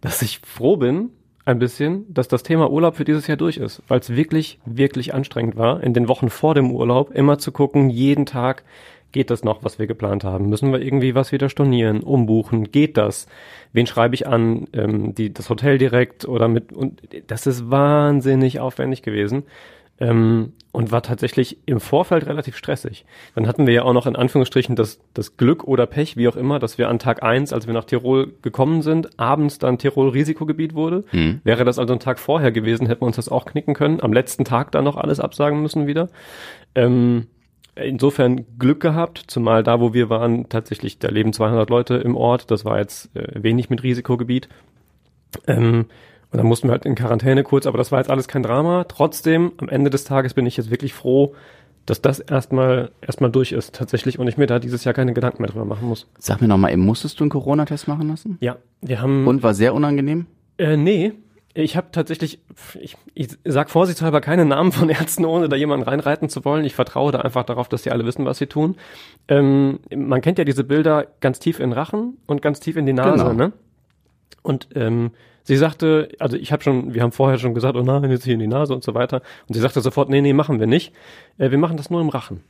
[0.00, 1.10] dass ich froh bin,
[1.44, 5.14] ein bisschen, dass das Thema Urlaub für dieses Jahr durch ist, weil es wirklich, wirklich
[5.14, 8.64] anstrengend war, in den Wochen vor dem Urlaub immer zu gucken, jeden Tag,
[9.12, 10.48] geht das noch, was wir geplant haben?
[10.48, 12.70] Müssen wir irgendwie was wieder stornieren, umbuchen?
[12.72, 13.26] Geht das?
[13.72, 14.66] Wen schreibe ich an?
[14.72, 16.72] Ähm, die, das Hotel direkt oder mit?
[16.72, 19.44] Und das ist wahnsinnig aufwendig gewesen.
[20.00, 23.04] Ähm, und war tatsächlich im Vorfeld relativ stressig.
[23.34, 26.36] Dann hatten wir ja auch noch in Anführungsstrichen das, das Glück oder Pech, wie auch
[26.36, 30.08] immer, dass wir an Tag eins, als wir nach Tirol gekommen sind, abends dann Tirol
[30.08, 31.04] Risikogebiet wurde.
[31.44, 34.00] Wäre das also ein Tag vorher gewesen, hätten wir uns das auch knicken können.
[34.00, 36.08] Am letzten Tag dann noch alles absagen müssen wieder.
[36.74, 37.26] Ähm,
[37.74, 42.50] insofern Glück gehabt, zumal da, wo wir waren, tatsächlich, da leben 200 Leute im Ort.
[42.50, 44.48] Das war jetzt äh, wenig mit Risikogebiet.
[45.46, 45.86] Ähm,
[46.30, 48.84] und dann mussten wir halt in Quarantäne kurz, aber das war jetzt alles kein Drama.
[48.84, 51.34] Trotzdem, am Ende des Tages bin ich jetzt wirklich froh,
[51.84, 55.42] dass das erstmal erstmal durch ist tatsächlich und ich mir da dieses Jahr keine Gedanken
[55.42, 56.08] mehr drüber machen muss.
[56.18, 58.38] Sag mir noch mal, eben, musstest du einen Corona-Test machen lassen?
[58.40, 60.26] Ja, wir haben Und war sehr unangenehm?
[60.58, 61.12] äh, nee,
[61.54, 62.40] ich habe tatsächlich,
[62.80, 66.64] ich, ich sag vorsichtshalber keine Namen von Ärzten, ohne da jemanden reinreiten zu wollen.
[66.64, 68.76] Ich vertraue da einfach darauf, dass die alle wissen, was sie tun.
[69.28, 72.92] Ähm, man kennt ja diese Bilder ganz tief in Rachen und ganz tief in die
[72.94, 73.32] Nase, Genau.
[73.34, 73.52] ne?
[74.42, 75.10] Und ähm,
[75.44, 78.34] sie sagte, also ich habe schon, wir haben vorher schon gesagt, oh nein, jetzt hier
[78.34, 79.20] in die Nase und so weiter.
[79.46, 80.92] Und sie sagte sofort, nee, nee, machen wir nicht.
[81.38, 82.42] Äh, wir machen das nur im Rachen.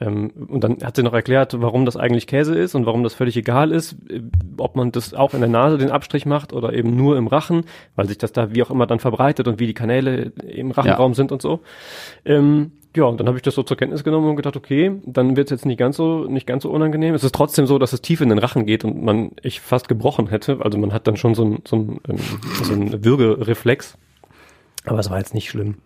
[0.00, 3.14] Ähm, und dann hat sie noch erklärt, warum das eigentlich Käse ist und warum das
[3.14, 4.22] völlig egal ist, äh,
[4.56, 7.64] ob man das auch in der Nase den Abstrich macht oder eben nur im Rachen,
[7.96, 11.12] weil sich das da wie auch immer dann verbreitet und wie die Kanäle im Rachenraum
[11.14, 11.60] sind und so.
[12.24, 15.36] Ähm, ja, und dann habe ich das so zur Kenntnis genommen und gedacht, okay, dann
[15.36, 17.14] wird es jetzt nicht ganz so nicht ganz so unangenehm.
[17.14, 19.86] Es ist trotzdem so, dass es tief in den Rachen geht und man ich fast
[19.86, 20.58] gebrochen hätte.
[20.60, 22.18] Also man hat dann schon so ein so ein, ähm,
[22.64, 23.96] so ein Würgereflex,
[24.86, 25.76] aber es war jetzt nicht schlimm.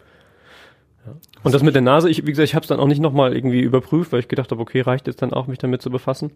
[1.42, 3.34] Und das mit der Nase, ich, wie gesagt, ich habe es dann auch nicht nochmal
[3.34, 6.30] irgendwie überprüft, weil ich gedacht habe, okay, reicht jetzt dann auch, mich damit zu befassen.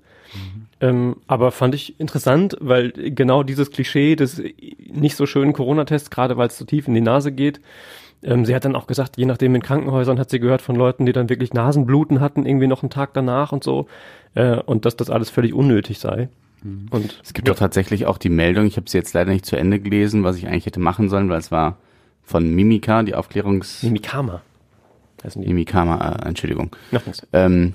[0.81, 4.43] Ähm, aber fand ich interessant, weil genau dieses Klischee des
[4.93, 7.61] nicht so schönen Corona-Tests, gerade weil es so tief in die Nase geht,
[8.23, 11.07] ähm, sie hat dann auch gesagt, je nachdem in Krankenhäusern hat sie gehört von Leuten,
[11.07, 13.87] die dann wirklich Nasenbluten hatten, irgendwie noch einen Tag danach und so,
[14.35, 16.29] äh, und dass das alles völlig unnötig sei.
[16.91, 19.57] Und Es gibt doch tatsächlich auch die Meldung, ich habe sie jetzt leider nicht zu
[19.57, 21.79] Ende gelesen, was ich eigentlich hätte machen sollen, weil es war
[22.25, 23.83] von Mimika, die Aufklärungs...
[23.83, 24.43] Mimikama.
[25.25, 25.49] Heißen die.
[25.49, 26.71] Mimikama, äh, Entschuldigung.
[26.91, 27.27] Noch nichts.
[27.33, 27.75] Ähm,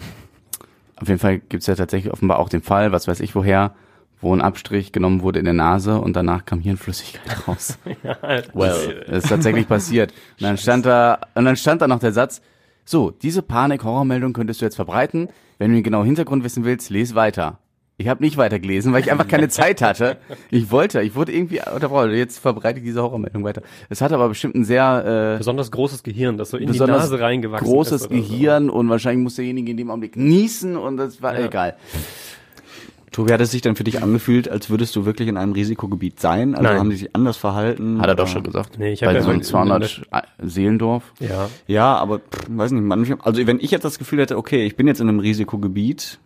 [0.96, 3.74] auf jeden Fall gibt's ja tatsächlich offenbar auch den Fall, was weiß ich woher,
[4.22, 7.78] wo ein Abstrich genommen wurde in der Nase und danach kam Hirnflüssigkeit raus.
[8.54, 9.06] well.
[9.08, 10.12] Das ist tatsächlich passiert.
[10.40, 12.42] Und dann stand da, und dann stand da noch der Satz,
[12.86, 15.30] so, diese Panik-Horrormeldung könntest du jetzt verbreiten.
[15.58, 17.60] Wenn du den genauen Hintergrund wissen willst, les weiter.
[18.04, 20.18] Ich habe nicht weitergelesen, weil ich einfach keine Zeit hatte.
[20.52, 22.12] Ich wollte, ich wurde irgendwie unterbrochen.
[22.12, 23.62] Jetzt verbreite ich diese Horrormeldung weiter.
[23.89, 27.18] Es hat aber bestimmt ein sehr äh, Besonders großes Gehirn, das so in die Nase
[27.20, 28.04] reingewachsen großes ist.
[28.04, 28.10] so.
[28.10, 31.46] Gehirn und wahrscheinlich muss derjenige in dem Augenblick niesen und das war Ja.
[31.46, 31.76] egal.
[33.12, 36.20] Tobi, hat es sich dann für dich angefühlt, als würdest du wirklich in einem Risikogebiet
[36.20, 36.56] sein?
[36.56, 36.80] Also Nein.
[36.80, 38.02] haben die sich anders verhalten?
[38.02, 38.80] Hat er doch Oder- schon gesagt.
[38.80, 40.02] Nee, ich hab Bei ja so einem in- 200
[40.42, 41.13] Seelendorf.
[41.20, 41.48] Ja.
[41.68, 44.76] Ja, aber pff, weiß nicht, manchmal, also wenn ich jetzt das Gefühl hätte, okay, ich
[44.76, 46.20] bin jetzt in einem Risikogebiet,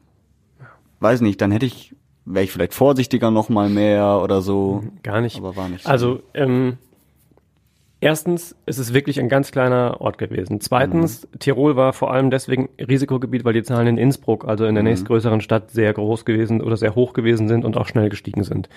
[1.00, 4.84] weiß nicht, dann hätte ich, wäre ich vielleicht vorsichtiger noch mal mehr oder so.
[5.04, 5.38] Gar nicht.
[5.38, 5.90] Aber war nicht so.
[5.90, 6.78] Also, ähm,
[8.00, 10.62] erstens, es ist wirklich ein ganz kleiner Ort gewesen.
[10.62, 14.84] Zweitens, Tirol war vor allem deswegen Risikogebiet, weil die Zahlen in Innsbruck, also in der
[14.84, 18.70] nächstgrößeren Stadt, sehr groß gewesen oder sehr hoch gewesen sind und auch schnell gestiegen sind.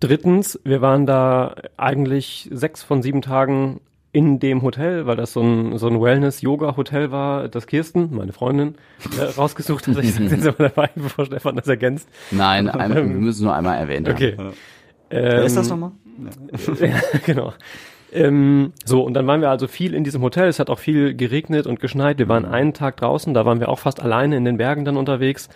[0.00, 3.80] Drittens, wir waren da eigentlich sechs von sieben Tagen
[4.12, 8.74] in dem Hotel, weil das so ein, so ein Wellness-Yoga-Hotel war, das Kirsten, meine Freundin,
[9.18, 9.96] äh, rausgesucht hat.
[9.98, 12.08] Ich sage jetzt immer dabei, bevor Stefan das ergänzt.
[12.30, 14.34] Nein, einmal, wir müssen nur einmal erwähnt Okay.
[14.36, 14.52] haben.
[15.08, 15.92] Wer ist das Ähm, nochmal?
[16.80, 17.52] ja, genau.
[18.12, 20.48] Ähm, so, und dann waren wir also viel in diesem Hotel.
[20.48, 22.18] Es hat auch viel geregnet und geschneit.
[22.18, 24.98] Wir waren einen Tag draußen, da waren wir auch fast alleine in den Bergen dann
[24.98, 25.48] unterwegs.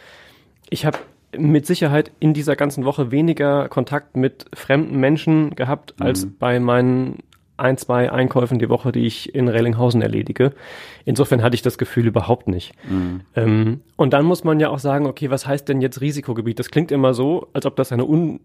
[0.70, 0.96] Ich habe
[1.36, 7.18] mit Sicherheit in dieser ganzen Woche weniger Kontakt mit fremden Menschen gehabt, als bei meinen
[7.56, 10.52] ein, zwei Einkäufen die Woche, die ich in Rellinghausen erledige.
[11.04, 12.74] Insofern hatte ich das Gefühl überhaupt nicht.
[13.34, 16.58] Ähm, und dann muss man ja auch sagen, okay, was heißt denn jetzt Risikogebiet?
[16.58, 18.40] Das klingt immer so, als ob das eine un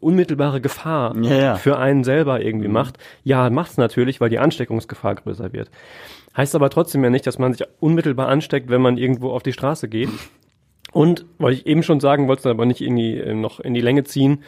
[0.00, 1.54] unmittelbare Gefahr Ja, ja.
[1.54, 2.98] für einen selber irgendwie macht.
[3.22, 5.70] Ja, macht's natürlich, weil die Ansteckungsgefahr größer wird.
[6.36, 9.52] Heißt aber trotzdem ja nicht, dass man sich unmittelbar ansteckt, wenn man irgendwo auf die
[9.52, 10.08] Straße geht.
[10.92, 13.80] Und, weil ich eben schon sagen wollte, aber nicht in die, äh, noch in die
[13.80, 14.42] Länge ziehen,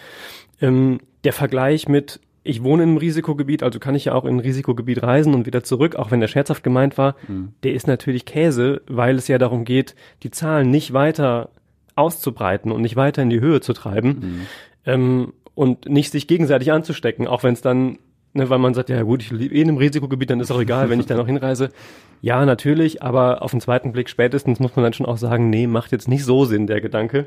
[0.61, 4.37] ähm, der Vergleich mit, ich wohne in einem Risikogebiet, also kann ich ja auch in
[4.37, 7.15] ein Risikogebiet reisen und wieder zurück, auch wenn der scherzhaft gemeint war,
[7.63, 11.51] der ist natürlich Käse, weil es ja darum geht, die Zahlen nicht weiter
[11.95, 14.47] auszubreiten und nicht weiter in die Höhe zu treiben
[14.87, 17.99] ähm, und nicht sich gegenseitig anzustecken, auch wenn es dann,
[18.33, 20.61] ne, weil man sagt, ja gut, ich lebe eh in einem Risikogebiet, dann ist auch
[20.61, 21.69] egal, wenn ich da noch hinreise.
[22.23, 25.67] Ja, natürlich, aber auf den zweiten Blick spätestens muss man dann schon auch sagen, nee,
[25.67, 27.27] macht jetzt nicht so Sinn, der Gedanke,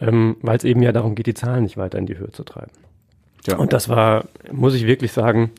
[0.00, 2.42] ähm, weil es eben ja darum geht, die Zahlen nicht weiter in die Höhe zu
[2.42, 2.72] treiben.
[3.46, 3.56] Ja.
[3.56, 5.50] Und das war, muss ich wirklich sagen,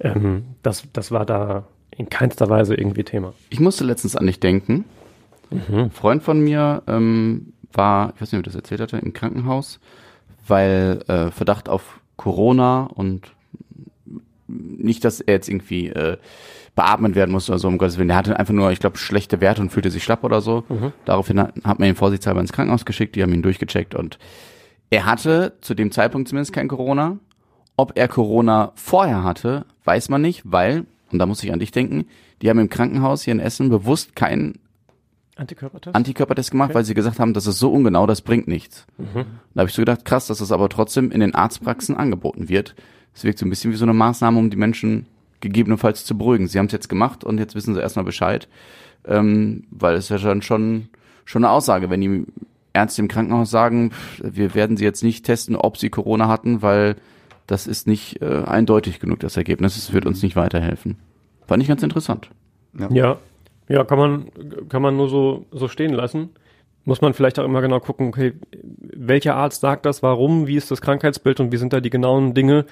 [0.00, 3.32] ähm, das, das war da in keinster Weise irgendwie Thema.
[3.48, 4.84] Ich musste letztens an dich denken.
[5.50, 9.12] Ein Freund von mir ähm, war, ich weiß nicht, ob ich das erzählt hatte, im
[9.12, 9.78] Krankenhaus,
[10.46, 13.32] weil äh, Verdacht auf Corona und
[14.48, 16.16] nicht, dass er jetzt irgendwie äh,
[16.74, 18.08] beatmet werden musste oder so, um Gottes Willen.
[18.08, 20.64] Der hatte einfach nur, ich glaube, schlechte Werte und fühlte sich schlapp oder so.
[21.04, 24.18] Daraufhin hat, hat man ihn vorsichtshalber ins Krankenhaus geschickt, die haben ihn durchgecheckt und
[24.90, 27.18] er hatte zu dem Zeitpunkt zumindest kein Corona.
[27.76, 31.72] Ob er Corona vorher hatte, weiß man nicht, weil, und da muss ich an dich
[31.72, 32.06] denken,
[32.40, 34.60] die haben im Krankenhaus hier in Essen bewusst keinen
[35.36, 35.94] Antikörpertest?
[35.94, 38.86] Antikörpertest gemacht, weil sie gesagt haben, das ist so ungenau, das bringt nichts.
[39.54, 42.74] Da habe ich so gedacht, krass, dass das aber trotzdem in den Arztpraxen angeboten wird.
[43.14, 45.06] Es wirkt so ein bisschen wie so eine Maßnahme, um die Menschen
[45.40, 46.48] gegebenenfalls zu beruhigen.
[46.48, 48.48] Sie haben es jetzt gemacht und jetzt wissen sie erstmal Bescheid,
[49.04, 50.40] ähm, weil es ja schon
[51.26, 52.24] schon eine Aussage, wenn die
[52.76, 56.96] Ärzte im Krankenhaus sagen, wir werden sie jetzt nicht testen, ob sie Corona hatten, weil
[57.46, 59.76] das ist nicht äh, eindeutig genug, das Ergebnis.
[59.76, 60.96] Es wird uns nicht weiterhelfen.
[61.46, 62.30] Fand ich ganz interessant.
[62.90, 63.18] Ja,
[63.68, 64.26] ja, kann man,
[64.68, 66.30] kann man nur so, so stehen lassen.
[66.84, 70.70] Muss man vielleicht auch immer genau gucken, okay, welcher Arzt sagt das, warum, wie ist
[70.70, 72.64] das Krankheitsbild und wie sind da die genauen Dinge.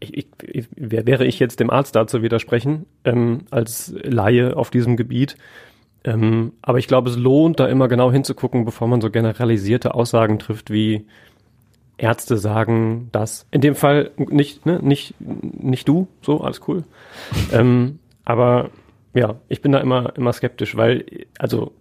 [0.00, 4.56] Ich, ich, ich, wer wäre ich jetzt dem Arzt da zu widersprechen, ähm, als Laie
[4.56, 5.36] auf diesem Gebiet?
[6.04, 10.38] Ähm, aber ich glaube, es lohnt, da immer genau hinzugucken, bevor man so generalisierte Aussagen
[10.38, 11.06] trifft, wie
[11.98, 13.46] Ärzte sagen das.
[13.50, 16.84] In dem Fall nicht, ne, nicht, nicht du, so, alles cool.
[17.52, 18.70] ähm, aber
[19.12, 21.04] ja, ich bin da immer, immer skeptisch, weil,
[21.38, 21.72] also,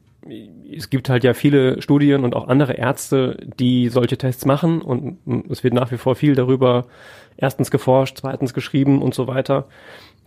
[0.71, 5.17] es gibt halt ja viele Studien und auch andere Ärzte, die solche Tests machen und
[5.49, 6.86] es wird nach wie vor viel darüber
[7.38, 9.67] erstens geforscht, zweitens geschrieben und so weiter.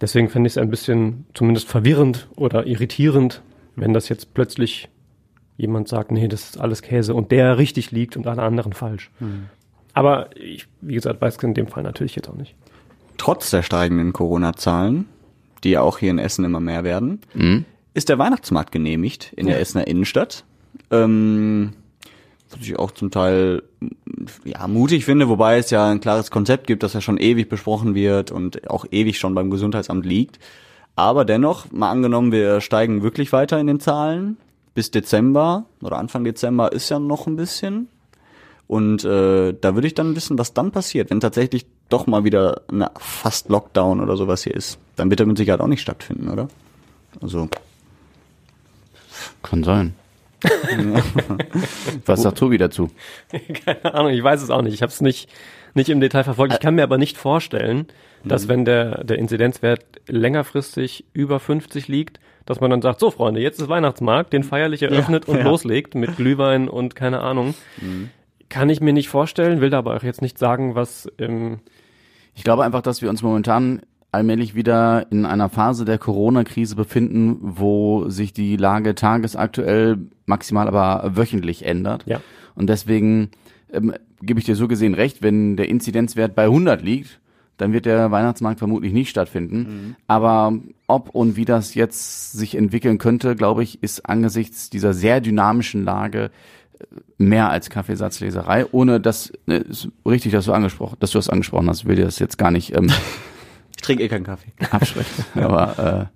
[0.01, 3.43] Deswegen finde ich es ein bisschen zumindest verwirrend oder irritierend,
[3.77, 4.89] wenn das jetzt plötzlich
[5.57, 9.11] jemand sagt, nee, das ist alles Käse und der richtig liegt und alle anderen falsch.
[9.95, 12.55] Aber ich, wie gesagt, weiß es in dem Fall natürlich jetzt auch nicht.
[13.19, 15.07] Trotz der steigenden Corona-Zahlen,
[15.63, 17.21] die ja auch hier in Essen immer mehr werden,
[17.95, 20.45] ist der Weihnachtsmarkt genehmigt in der Essener Innenstadt.
[20.91, 21.75] Ähm,
[22.51, 23.63] was ich auch zum Teil
[24.45, 27.95] ja, mutig finde, wobei es ja ein klares Konzept gibt, das ja schon ewig besprochen
[27.95, 30.39] wird und auch ewig schon beim Gesundheitsamt liegt.
[30.95, 34.37] Aber dennoch, mal angenommen, wir steigen wirklich weiter in den Zahlen.
[34.75, 37.89] Bis Dezember oder Anfang Dezember ist ja noch ein bisschen.
[38.67, 42.63] Und äh, da würde ich dann wissen, was dann passiert, wenn tatsächlich doch mal wieder
[42.69, 44.79] eine fast Lockdown oder sowas hier ist.
[44.97, 46.49] Dann wird er mit Sicherheit auch nicht stattfinden, oder?
[47.21, 47.49] Also,
[49.43, 49.95] Kann sein.
[52.07, 52.91] Was sagt Tobi dazu?
[53.65, 54.75] Keine Ahnung, ich weiß es auch nicht.
[54.75, 55.29] Ich habe es nicht,
[55.75, 56.55] nicht im Detail verfolgt.
[56.55, 57.87] Ich kann mir aber nicht vorstellen,
[58.25, 63.41] dass wenn der, der Inzidenzwert längerfristig über 50 liegt, dass man dann sagt, so Freunde,
[63.41, 65.45] jetzt ist Weihnachtsmarkt, den feierlich eröffnet und ja.
[65.45, 67.55] loslegt mit Glühwein und keine Ahnung.
[68.49, 71.61] Kann ich mir nicht vorstellen, will da aber auch jetzt nicht sagen, was ähm,
[72.35, 77.39] Ich glaube einfach, dass wir uns momentan allmählich wieder in einer Phase der Corona-Krise befinden,
[77.41, 82.05] wo sich die Lage tagesaktuell, maximal aber wöchentlich ändert.
[82.07, 82.21] Ja.
[82.55, 83.31] Und deswegen
[83.73, 87.21] ähm, gebe ich dir so gesehen recht, wenn der Inzidenzwert bei 100 liegt,
[87.57, 89.97] dann wird der Weihnachtsmarkt vermutlich nicht stattfinden.
[90.07, 90.55] Aber
[90.87, 95.85] ob und wie das jetzt sich entwickeln könnte, glaube ich, ist angesichts dieser sehr dynamischen
[95.85, 96.31] Lage
[96.79, 96.85] äh,
[97.19, 101.69] mehr als Kaffeesatzleserei, ohne dass, ne, ist richtig, dass du angesprochen, dass du das angesprochen
[101.69, 102.91] hast, ich will dir das jetzt gar nicht ähm,
[103.77, 104.53] ich trinke eh keinen Kaffee.
[104.71, 105.25] abschrecken.
[105.35, 106.11] Aber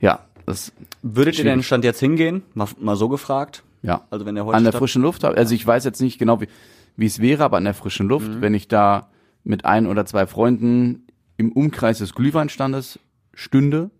[0.00, 2.42] äh, ja, das Würdet ihr denn Stand jetzt hingehen?
[2.54, 3.62] Mal, mal so gefragt.
[3.82, 4.02] ja.
[4.10, 6.48] Also wenn der heute an der frischen Luft, also ich weiß jetzt nicht genau, wie
[6.96, 9.08] wie es wäre, aber an der frischen Luft, wenn ich da
[9.44, 12.98] mit ein oder zwei Freunden im Umkreis des Glühweinstandes
[13.34, 13.90] stünde,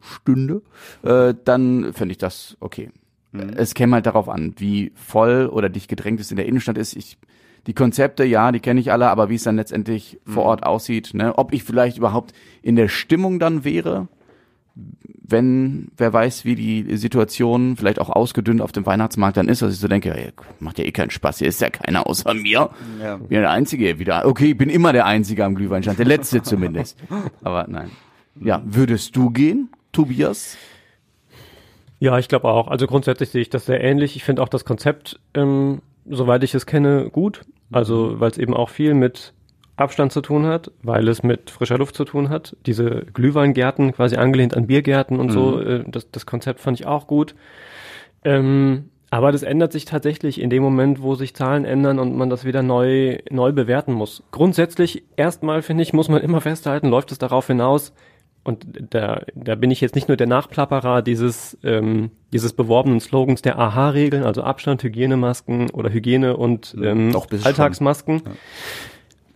[0.00, 0.62] stünde,
[1.02, 2.90] äh, dann fände ich das okay.
[3.56, 6.96] Es käme halt darauf an, wie voll oder dicht gedrängt es in der Innenstadt ist.
[6.96, 7.18] Ich,
[7.66, 11.12] die Konzepte, ja, die kenne ich alle, aber wie es dann letztendlich vor Ort aussieht,
[11.12, 11.36] ne?
[11.36, 14.08] ob ich vielleicht überhaupt in der Stimmung dann wäre,
[15.28, 19.74] wenn, wer weiß, wie die Situation vielleicht auch ausgedünnt auf dem Weihnachtsmarkt dann ist, dass
[19.74, 22.70] ich so denke, ey, macht ja eh keinen Spaß, hier ist ja keiner außer mir.
[23.00, 23.16] Ja.
[23.16, 24.24] Bin ja der Einzige wieder.
[24.24, 26.96] Okay, ich bin immer der Einzige am Glühweinstand, der Letzte zumindest.
[27.42, 27.90] Aber nein.
[28.40, 30.56] Ja, würdest du gehen, Tobias?
[31.98, 32.68] Ja, ich glaube auch.
[32.68, 34.16] Also grundsätzlich sehe ich das sehr ähnlich.
[34.16, 37.42] Ich finde auch das Konzept, ähm, soweit ich es kenne, gut.
[37.70, 39.34] Also weil es eben auch viel mit
[39.80, 42.56] Abstand zu tun hat, weil es mit frischer Luft zu tun hat.
[42.66, 47.06] Diese Glühweingärten, quasi angelehnt an Biergärten und so, äh, das, das Konzept fand ich auch
[47.06, 47.34] gut.
[48.24, 52.28] Ähm, aber das ändert sich tatsächlich in dem Moment, wo sich Zahlen ändern und man
[52.28, 54.22] das wieder neu, neu bewerten muss.
[54.32, 57.94] Grundsätzlich, erstmal finde ich, muss man immer festhalten, läuft es darauf hinaus,
[58.48, 63.42] und da, da bin ich jetzt nicht nur der Nachplapperer dieses, ähm, dieses beworbenen Slogans
[63.42, 68.22] der AHA-Regeln, also Abstand, Hygienemasken oder Hygiene und ähm, Doch, Alltagsmasken.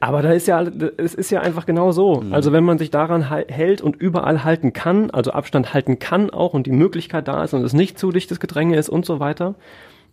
[0.03, 0.61] Aber da ist ja,
[0.97, 2.25] es ist ja einfach genau so.
[2.33, 6.55] Also wenn man sich daran hält und überall halten kann, also Abstand halten kann auch
[6.55, 9.55] und die Möglichkeit da ist und es nicht zu dichtes Gedränge ist und so weiter,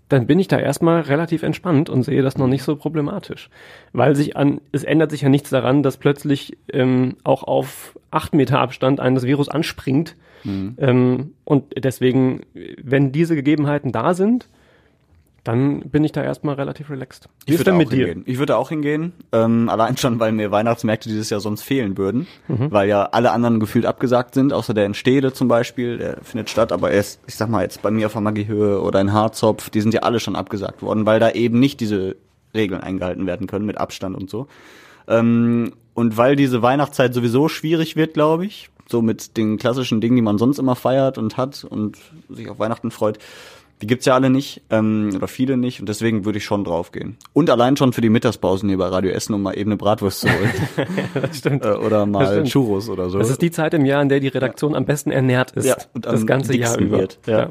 [0.07, 3.49] dann bin ich da erstmal relativ entspannt und sehe das noch nicht so problematisch.
[3.91, 8.35] Weil sich an, es ändert sich ja nichts daran, dass plötzlich ähm, auch auf acht
[8.35, 10.15] Meter Abstand ein das Virus anspringt.
[10.77, 12.41] Ähm, und deswegen,
[12.79, 14.49] wenn diese Gegebenheiten da sind,
[15.43, 17.29] dann bin ich da erstmal relativ relaxed.
[17.45, 18.07] Wie ist würde mit dir?
[18.07, 18.23] hingehen.
[18.25, 22.27] Ich würde auch hingehen, ähm, allein schon, weil mir Weihnachtsmärkte dieses Jahr sonst fehlen würden,
[22.47, 22.71] Mhm.
[22.71, 26.49] weil ja alle anderen gefühlt abgesagt sind, außer der in Stede zum Beispiel, der findet
[26.49, 29.69] statt, aber erst, ich sag mal jetzt bei mir auf der Magiehöhe oder in Harzopf,
[29.69, 32.15] die sind ja alle schon abgesagt worden, weil da eben nicht diese
[32.53, 34.47] Regeln eingehalten werden können mit Abstand und so.
[35.07, 40.15] Ähm, und weil diese Weihnachtszeit sowieso schwierig wird, glaube ich, so mit den klassischen Dingen,
[40.15, 41.97] die man sonst immer feiert und hat und
[42.29, 43.19] sich auf Weihnachten freut,
[43.81, 47.15] die gibt's ja alle nicht ähm, oder viele nicht und deswegen würde ich schon draufgehen.
[47.31, 50.19] Und allein schon für die Mittagspausen hier bei Radio Essen, um mal eben eine Bratwurst
[50.21, 50.51] zu holen
[51.13, 51.63] Das stimmt.
[51.63, 52.49] äh, oder mal stimmt.
[52.51, 53.17] Churros oder so.
[53.19, 55.65] Das ist die Zeit im Jahr, in der die Redaktion am besten ernährt ist.
[55.65, 56.99] Ja, und das ganze Jahr über.
[56.99, 57.19] wird.
[57.25, 57.39] Ja.
[57.39, 57.45] Ja.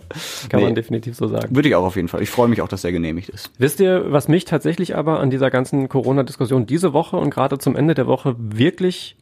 [0.51, 0.67] Kann Nee.
[0.67, 1.55] man definitiv so sagen.
[1.57, 2.23] würde ich auch auf jeden Fall.
[2.23, 3.51] Ich freue mich auch, dass der genehmigt ist.
[3.59, 7.75] Wisst ihr, was mich tatsächlich aber an dieser ganzen Corona-Diskussion diese Woche und gerade zum
[7.75, 9.17] Ende der Woche wirklich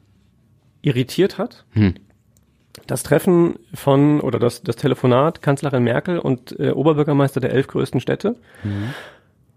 [0.82, 1.64] irritiert hat?
[2.86, 8.00] Das Treffen von oder das, das Telefonat Kanzlerin Merkel und äh, Oberbürgermeister der elf größten
[8.00, 8.36] Städte.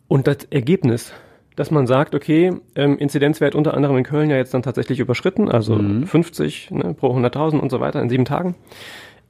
[0.07, 1.13] Und das Ergebnis,
[1.55, 5.49] dass man sagt, okay, ähm, Inzidenzwert unter anderem in Köln ja jetzt dann tatsächlich überschritten,
[5.49, 8.55] also 50 ne, pro 100.000 und so weiter in sieben Tagen.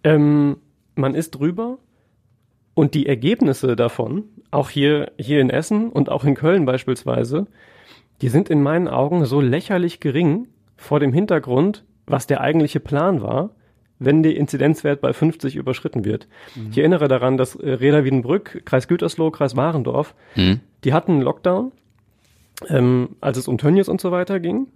[0.03, 0.57] Ähm,
[0.95, 1.79] man ist drüber
[2.75, 7.47] und die Ergebnisse davon, auch hier, hier in Essen und auch in Köln beispielsweise,
[8.21, 10.47] die sind in meinen Augen so lächerlich gering
[10.77, 13.51] vor dem Hintergrund, was der eigentliche Plan war,
[13.99, 16.27] wenn der Inzidenzwert bei 50 überschritten wird.
[16.71, 20.15] Ich erinnere daran, dass äh, Reda Wiedenbrück, Kreis Gütersloh, Kreis Warendorf,
[20.83, 21.71] die hatten einen Lockdown,
[22.67, 24.67] ähm, als es um Tönnies und so weiter ging.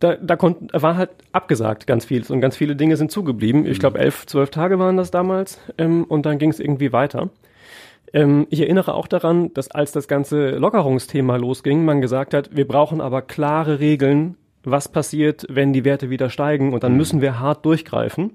[0.00, 3.66] Da, da konnten, war halt abgesagt ganz vieles und ganz viele Dinge sind zugeblieben.
[3.66, 7.30] Ich glaube, elf, zwölf Tage waren das damals ähm, und dann ging es irgendwie weiter.
[8.12, 12.66] Ähm, ich erinnere auch daran, dass als das ganze Lockerungsthema losging, man gesagt hat, wir
[12.66, 14.36] brauchen aber klare Regeln,
[14.70, 18.32] was passiert, wenn die Werte wieder steigen und dann müssen wir hart durchgreifen.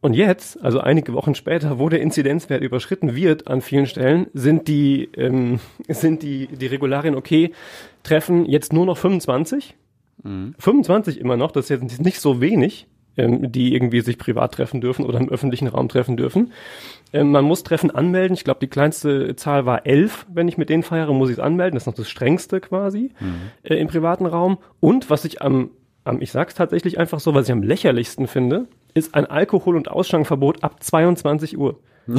[0.00, 4.68] Und jetzt, also einige Wochen später, wo der Inzidenzwert überschritten wird an vielen Stellen, sind
[4.68, 7.52] die, ähm, sind die, die Regularien okay,
[8.02, 9.74] treffen jetzt nur noch 25.
[10.58, 14.80] 25 immer noch, das ist jetzt nicht so wenig, ähm, die irgendwie sich privat treffen
[14.80, 16.52] dürfen oder im öffentlichen Raum treffen dürfen.
[17.12, 18.34] Ähm, man muss Treffen anmelden.
[18.34, 20.26] Ich glaube, die kleinste Zahl war elf.
[20.32, 21.74] Wenn ich mit denen feiere, muss ich es anmelden.
[21.74, 23.10] Das ist noch das strengste quasi
[23.62, 24.58] äh, im privaten Raum.
[24.80, 25.70] Und was ich am,
[26.04, 29.88] am, ich sag's tatsächlich einfach so, was ich am lächerlichsten finde, ist ein Alkohol- und
[29.90, 31.78] Ausschrankverbot ab 22 Uhr.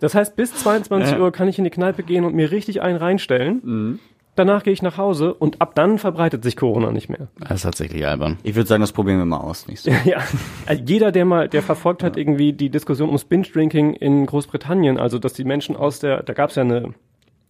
[0.00, 2.96] Das heißt, bis 22 Uhr kann ich in die Kneipe gehen und mir richtig einen
[2.96, 3.98] reinstellen.
[4.40, 7.28] Danach gehe ich nach Hause und ab dann verbreitet sich Corona nicht mehr.
[7.40, 8.38] Das ist tatsächlich albern.
[8.42, 9.68] Ich würde sagen, das probieren wir mal aus.
[9.68, 9.90] Nicht so.
[10.06, 10.22] Ja,
[10.64, 15.18] also jeder, der mal, der verfolgt hat irgendwie die Diskussion ums Binge-Drinking in Großbritannien, also
[15.18, 16.94] dass die Menschen aus der, da gab es ja eine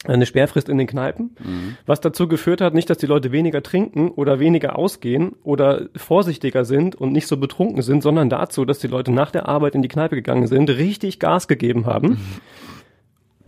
[0.07, 1.37] eine Sperrfrist in den Kneipen,
[1.85, 6.65] was dazu geführt hat, nicht, dass die Leute weniger trinken oder weniger ausgehen oder vorsichtiger
[6.65, 9.83] sind und nicht so betrunken sind, sondern dazu, dass die Leute nach der Arbeit in
[9.83, 12.19] die Kneipe gegangen sind, richtig Gas gegeben haben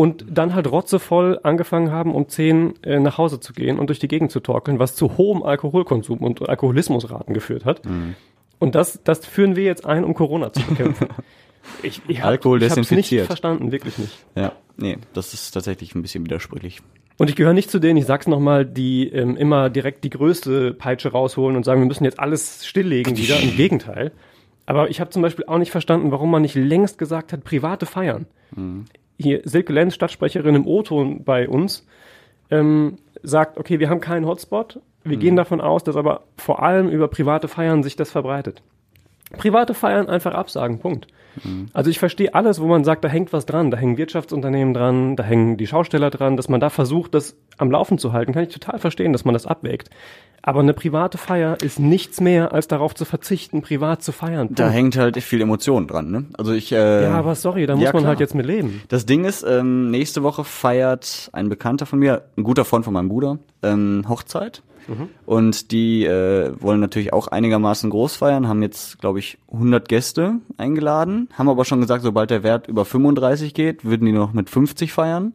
[0.02, 4.00] und dann halt rotzevoll angefangen haben, um 10 äh, nach Hause zu gehen und durch
[4.00, 7.82] die Gegend zu torkeln, was zu hohem Alkoholkonsum und Alkoholismusraten geführt hat.
[8.58, 11.06] Und das, das führen wir jetzt ein, um Corona zu bekämpfen.
[11.84, 13.20] Ich, ich hab, Alkohol ich desinfiziert.
[13.20, 14.26] nicht verstanden, wirklich nicht.
[14.34, 16.80] Ja, nee, das ist tatsächlich ein bisschen widersprüchlich.
[17.18, 20.74] Und ich gehöre nicht zu denen, ich sag's nochmal, die ähm, immer direkt die größte
[20.74, 23.38] Peitsche rausholen und sagen, wir müssen jetzt alles stilllegen wieder.
[23.38, 24.10] Im Gegenteil.
[24.66, 27.86] Aber ich habe zum Beispiel auch nicht verstanden, warum man nicht längst gesagt hat, private
[27.86, 28.26] Feiern.
[29.18, 31.86] Hier, Silke Lenz, Stadtsprecherin im O-Ton bei uns,
[32.50, 34.80] ähm, sagt, okay, wir haben keinen Hotspot.
[35.04, 38.62] Wir gehen davon aus, dass aber vor allem über private Feiern sich das verbreitet.
[39.36, 41.08] Private Feiern einfach absagen, Punkt.
[41.72, 45.16] Also ich verstehe alles, wo man sagt, da hängt was dran, da hängen Wirtschaftsunternehmen dran,
[45.16, 48.44] da hängen die Schausteller dran, dass man da versucht, das am Laufen zu halten, kann
[48.44, 49.90] ich total verstehen, dass man das abwägt.
[50.42, 54.48] Aber eine private Feier ist nichts mehr, als darauf zu verzichten, privat zu feiern.
[54.50, 54.76] Da Punkt.
[54.76, 56.24] hängt halt viel Emotion dran, ne?
[56.36, 58.82] Also ich, äh, ja, aber sorry, da muss ja, man halt jetzt mit leben.
[58.88, 62.92] Das Ding ist, ähm, nächste Woche feiert ein Bekannter von mir, ein guter Freund von
[62.92, 64.62] meinem Bruder, ähm, Hochzeit.
[65.26, 70.36] Und die äh, wollen natürlich auch einigermaßen groß feiern, haben jetzt, glaube ich, 100 Gäste
[70.56, 74.50] eingeladen, haben aber schon gesagt, sobald der Wert über 35 geht, würden die noch mit
[74.50, 75.34] 50 feiern.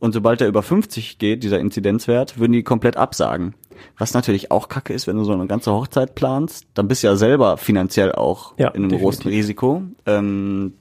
[0.00, 3.54] Und sobald der über 50 geht, dieser Inzidenzwert, würden die komplett absagen.
[3.96, 7.08] Was natürlich auch kacke ist, wenn du so eine ganze Hochzeit planst, dann bist du
[7.08, 9.02] ja selber finanziell auch Ja, in einem definitiv.
[9.04, 9.82] großen Risiko.
[10.06, 10.74] Ähm,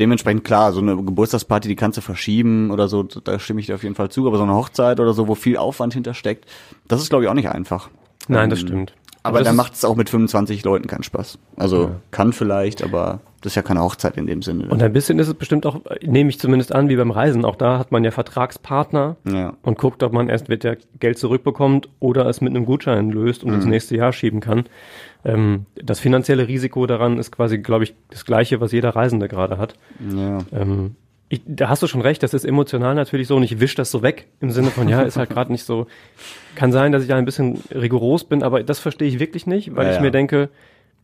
[0.00, 3.74] dementsprechend klar, so eine Geburtstagsparty, die kannst du verschieben oder so, da stimme ich dir
[3.76, 6.46] auf jeden Fall zu, aber so eine Hochzeit oder so, wo viel Aufwand hintersteckt,
[6.88, 7.90] das ist glaube ich auch nicht einfach.
[8.28, 8.94] Nein, das Ähm, stimmt.
[9.22, 11.38] Aber das dann macht es auch mit 25 Leuten keinen Spaß.
[11.56, 14.68] Also kann vielleicht, aber das ist ja keine Hochzeit in dem Sinne.
[14.70, 17.44] Und ein bisschen ist es bestimmt auch, nehme ich zumindest an, wie beim Reisen.
[17.44, 19.52] Auch da hat man ja Vertragspartner ja.
[19.60, 23.52] und guckt, ob man erst wieder Geld zurückbekommt oder es mit einem Gutschein löst und
[23.52, 24.64] ins nächste Jahr schieben kann.
[25.26, 29.58] Ähm, das finanzielle Risiko daran ist quasi, glaube ich, das gleiche, was jeder Reisende gerade
[29.58, 29.74] hat.
[30.10, 30.38] ja.
[30.50, 30.96] Ähm,
[31.30, 33.90] ich, da hast du schon recht, das ist emotional natürlich so und ich wisch das
[33.90, 35.86] so weg im Sinne von, ja, ist halt gerade nicht so.
[36.54, 39.74] Kann sein, dass ich da ein bisschen rigoros bin, aber das verstehe ich wirklich nicht,
[39.74, 40.50] weil Ja, ich mir denke,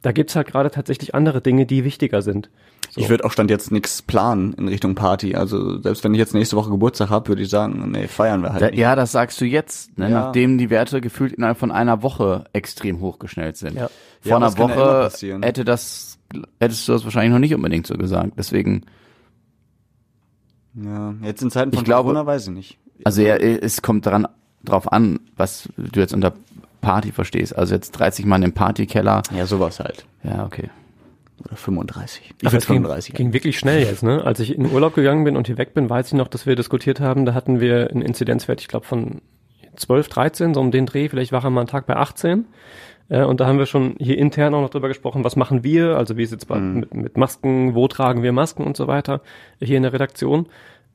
[0.03, 2.49] da gibt's halt gerade tatsächlich andere Dinge, die wichtiger sind.
[2.91, 3.01] So.
[3.01, 5.37] Ich würde auch stand jetzt nichts planen in Richtung Party.
[5.37, 8.53] Also selbst wenn ich jetzt nächste Woche Geburtstag habe, würde ich sagen, nee, feiern wir
[8.53, 8.79] halt Da, nicht.
[8.79, 10.11] ja, das sagst du jetzt, ne?
[10.11, 10.23] Ja.
[10.23, 13.75] nachdem die Werte gefühlt innerhalb von einer Woche extrem hochgeschnellt sind.
[13.77, 13.89] Ja.
[14.23, 15.43] Vor Ja, einer ja Woche passieren.
[15.43, 16.19] hätte das,
[16.59, 18.33] hättest du das wahrscheinlich noch nicht unbedingt so gesagt.
[18.37, 18.83] Deswegen,
[20.75, 22.79] Ja, jetzt in Zeiten von Ich glaube- Corona weiß ich nicht.
[23.05, 24.27] also ja, es kommt dran,
[24.65, 26.33] drauf an, was du jetzt unter
[26.81, 27.57] Party verstehst.
[27.57, 29.23] Also jetzt 30 Mann im Partykeller.
[29.35, 30.05] Ja, sowas halt.
[30.23, 30.71] Ja, okay.
[31.45, 32.23] Oder 35.
[32.23, 33.15] Ich Ach, würde es ging, 35.
[33.15, 34.25] ging wirklich schnell jetzt, ne?
[34.25, 36.55] Als ich in Urlaub gegangen bin und hier weg bin, weiß ich noch, dass wir
[36.55, 39.23] diskutiert haben, da hatten wir einen Inzidenzwert, ich glaube von
[39.77, 42.45] 12, 13, so um den Dreh, vielleicht war er mal einen Tag bei 18.
[43.09, 45.97] Äh, und da haben wir schon hier intern auch noch drüber gesprochen, was machen wir,
[45.97, 49.23] also wie ist jetzt bei, mit, mit Masken, wo tragen wir Masken und so weiter,
[49.61, 50.47] hier in der Redaktion.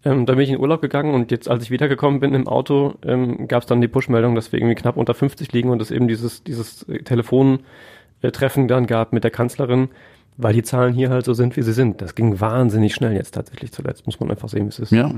[0.05, 2.93] Ähm, da bin ich in Urlaub gegangen und jetzt, als ich wiedergekommen bin im Auto,
[3.03, 5.89] ähm, gab es dann die Push-Meldung, dass wir irgendwie knapp unter 50 liegen und es
[5.89, 9.89] eben dieses, dieses äh, Telefontreffen dann gab mit der Kanzlerin,
[10.37, 12.03] weil die Zahlen hier halt so sind, wie sie sind.
[12.03, 14.91] Das ging wahnsinnig schnell jetzt tatsächlich zuletzt, muss man einfach sehen, wie es ist.
[14.91, 15.11] Ja.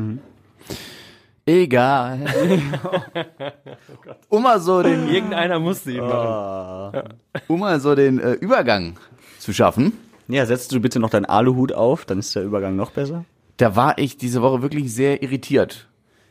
[1.46, 2.20] Egal.
[4.30, 6.12] um mal so den, Irgendeiner muss sie machen.
[6.14, 7.04] Ah.
[7.48, 8.98] um mal so den äh, Übergang
[9.38, 9.94] zu schaffen.
[10.30, 13.26] Ja, setzt du bitte noch deinen Aluhut auf, dann ist der Übergang noch besser.
[13.58, 15.88] Da war ich diese Woche wirklich sehr irritiert.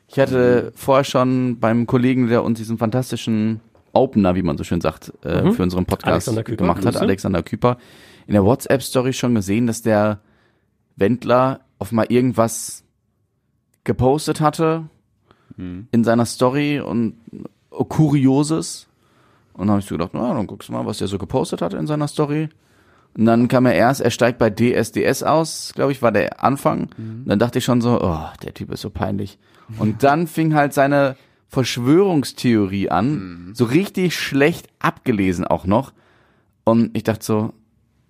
[0.09, 3.61] Ich hatte vorher schon beim Kollegen, der uns diesen fantastischen
[3.93, 5.53] Opener, wie man so schön sagt, äh, Mhm.
[5.55, 7.01] für unseren Podcast Küper, gemacht hat, Grüße.
[7.01, 7.79] Alexander Küper,
[8.27, 10.21] in der WhatsApp-Story schon gesehen, dass der
[10.97, 12.85] Wendler auf mal irgendwas
[13.85, 14.89] gepostet hatte
[15.91, 17.15] in seiner Story und
[17.71, 18.89] oh, Kurioses.
[19.55, 21.63] Und dann habe ich so gedacht, na, dann guckst du mal, was der so gepostet
[21.63, 22.51] hat in seiner Story.
[23.17, 26.91] Und dann kam er erst, er steigt bei DSDS aus, glaube ich, war der Anfang.
[27.23, 29.39] Und dann dachte ich schon so, oh, der Typ ist so peinlich.
[29.79, 31.17] Und dann fing halt seine
[31.49, 35.93] Verschwörungstheorie an, so richtig schlecht abgelesen auch noch.
[36.65, 37.53] Und ich dachte so,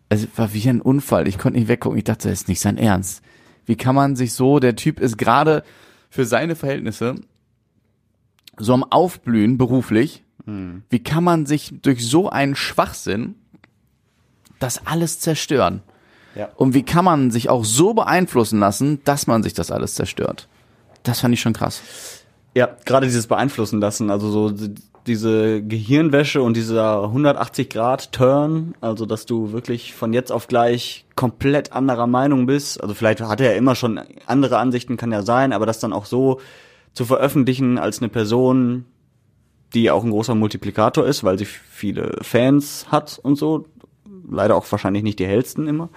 [0.08, 1.28] es war wie ein Unfall.
[1.28, 1.98] Ich konnte nicht weggucken.
[1.98, 3.22] Ich dachte, das ist nicht sein Ernst.
[3.64, 5.62] Wie kann man sich so, der Typ ist gerade
[6.10, 7.16] für seine Verhältnisse
[8.58, 10.24] so am Aufblühen beruflich.
[10.90, 13.34] Wie kann man sich durch so einen Schwachsinn
[14.58, 15.82] das alles zerstören?
[16.34, 16.48] Ja.
[16.56, 20.48] Und wie kann man sich auch so beeinflussen lassen, dass man sich das alles zerstört?
[21.02, 21.80] Das fand ich schon krass.
[22.54, 24.74] Ja, gerade dieses Beeinflussen lassen, also so die-
[25.06, 31.04] diese Gehirnwäsche und dieser 180 Grad Turn, also dass du wirklich von jetzt auf gleich
[31.14, 32.82] komplett anderer Meinung bist.
[32.82, 35.92] Also vielleicht hat er ja immer schon andere Ansichten, kann ja sein, aber das dann
[35.92, 36.40] auch so
[36.92, 38.84] zu veröffentlichen als eine Person,
[39.74, 43.66] die auch ein großer Multiplikator ist, weil sie viele Fans hat und so.
[44.30, 45.88] Leider auch wahrscheinlich nicht die hellsten immer.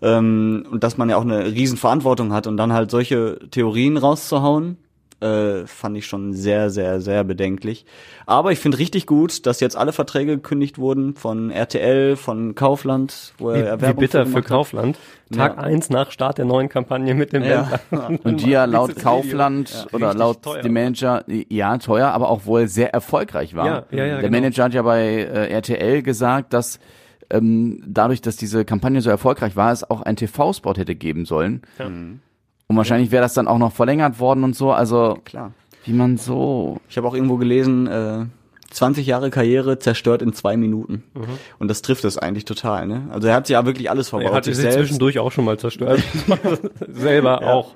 [0.00, 3.96] Ähm, und dass man ja auch eine riesen Verantwortung hat und dann halt solche Theorien
[3.96, 4.76] rauszuhauen,
[5.20, 7.86] äh, fand ich schon sehr, sehr, sehr bedenklich.
[8.26, 13.32] Aber ich finde richtig gut, dass jetzt alle Verträge gekündigt wurden von RTL, von Kaufland,
[13.38, 14.44] wo er Wie, wie bitter für hat.
[14.46, 14.98] Kaufland.
[15.32, 15.62] Tag Ja.
[15.62, 17.70] eins nach Start der neuen Kampagne mit dem Ja.
[17.90, 18.18] Wendler.
[18.24, 18.96] Und die ja laut.
[18.96, 20.62] Kaufland oder Richtig laut teuer.
[20.62, 23.66] dem Manager, ja, teuer, aber auch wohl sehr erfolgreich war.
[23.66, 24.36] Ja, ja, ja, Der genau.
[24.40, 26.80] Manager hat ja bei äh, RTL gesagt, dass
[27.32, 31.62] ähm, dadurch, dass diese Kampagne so erfolgreich war, es auch einen TV-Spot hätte geben sollen.
[31.78, 31.86] Ja.
[31.86, 34.72] Und wahrscheinlich wäre das dann auch noch verlängert worden und so.
[34.72, 35.52] Also, Klar.
[35.84, 36.78] wie man so.
[36.88, 38.26] Ich habe auch irgendwo gelesen, äh,
[38.72, 41.04] 20 Jahre Karriere zerstört in zwei Minuten.
[41.58, 43.08] Und das trifft es eigentlich total, ne?
[43.10, 44.30] Also er hat ja wirklich alles verbaut.
[44.30, 44.78] Er hat sich sie selbst.
[44.78, 46.02] zwischendurch auch schon mal zerstört.
[46.88, 47.74] Selber auch.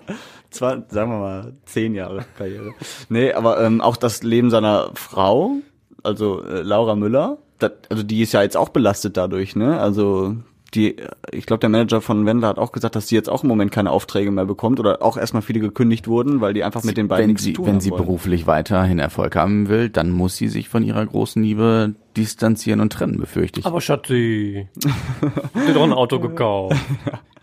[0.50, 2.72] Zwar, sagen wir mal, zehn Jahre Karriere.
[3.08, 5.56] Nee, aber ähm, auch das Leben seiner Frau,
[6.02, 9.78] also äh, Laura Müller, das, also die ist ja jetzt auch belastet dadurch, ne?
[9.80, 10.36] Also
[10.74, 10.96] die,
[11.30, 13.70] ich glaube, der Manager von Wendler hat auch gesagt, dass sie jetzt auch im Moment
[13.70, 17.08] keine Aufträge mehr bekommt oder auch erstmal viele gekündigt wurden, weil die einfach mit den
[17.08, 18.02] beiden Wenn nichts sie, tun wenn sie wollen.
[18.02, 22.92] beruflich weiterhin Erfolg haben will, dann muss sie sich von ihrer großen Liebe distanzieren und
[22.92, 23.66] trennen, befürchte ich.
[23.66, 24.68] Aber Schatzi,
[25.54, 26.76] hab dir doch ein Auto gekauft.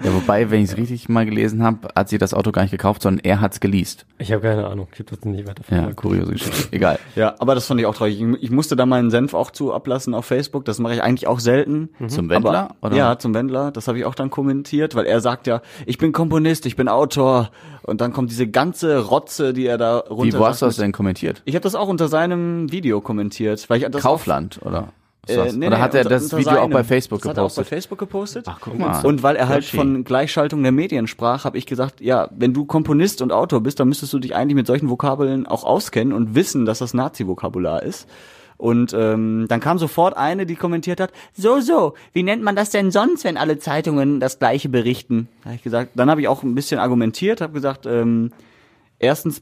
[0.04, 2.72] Ja, wobei, wenn ich es richtig mal gelesen habe, hat sie das Auto gar nicht
[2.72, 4.06] gekauft, sondern er hat's geleast.
[4.18, 6.68] Ich habe keine Ahnung, ich habe das nicht weiter Ja, kuriose Geschichte.
[6.72, 7.00] Egal.
[7.16, 8.20] Ja, aber das fand ich auch traurig.
[8.20, 10.66] Ich, ich musste da meinen Senf auch zu ablassen auf Facebook.
[10.66, 11.90] Das mache ich eigentlich auch selten.
[12.08, 12.76] Zum Wendler?
[12.82, 13.72] Aber, Ja, zum Wendler.
[13.72, 16.90] Das habe ich auch dann kommentiert, weil er sagt ja, ich bin Komponist, ich bin
[16.90, 17.52] Autor.
[17.84, 20.38] Und dann kommt diese ganze Rotze, die er da runter.
[20.38, 21.42] Wie, wo hast du das denn kommentiert?
[21.46, 24.94] Ich habe das auch unter seinem Video kommentiert, weil ich das Kaufland, oder?
[25.26, 27.48] Äh, nee, oder nee, hat er das Video auch bei Facebook das Hat er auch
[27.48, 27.68] bei gepostet?
[27.68, 28.46] Facebook gepostet.
[28.48, 29.06] Ach, guck mal.
[29.06, 29.78] Und weil er halt Yoshi.
[29.78, 33.80] von Gleichschaltung der Medien sprach, habe ich gesagt, ja, wenn du Komponist und Autor bist,
[33.80, 37.84] dann müsstest du dich eigentlich mit solchen Vokabeln auch auskennen und wissen, dass das Nazi-Vokabular
[37.84, 38.10] ist.
[38.58, 42.70] Und ähm, dann kam sofort eine, die kommentiert hat, so, so, wie nennt man das
[42.70, 45.30] denn sonst, wenn alle Zeitungen das gleiche berichten?
[45.44, 48.32] Da hab ich gesagt, dann habe ich auch ein bisschen argumentiert, habe gesagt, ähm,
[49.00, 49.42] erstens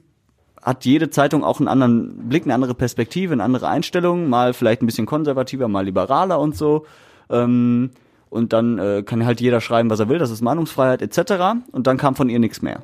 [0.61, 4.81] hat jede Zeitung auch einen anderen Blick, eine andere Perspektive, eine andere Einstellung, mal vielleicht
[4.81, 6.85] ein bisschen konservativer, mal liberaler und so.
[7.29, 7.91] Ähm,
[8.29, 11.57] und dann äh, kann halt jeder schreiben, was er will, das ist Meinungsfreiheit etc.
[11.71, 12.83] Und dann kam von ihr nichts mehr.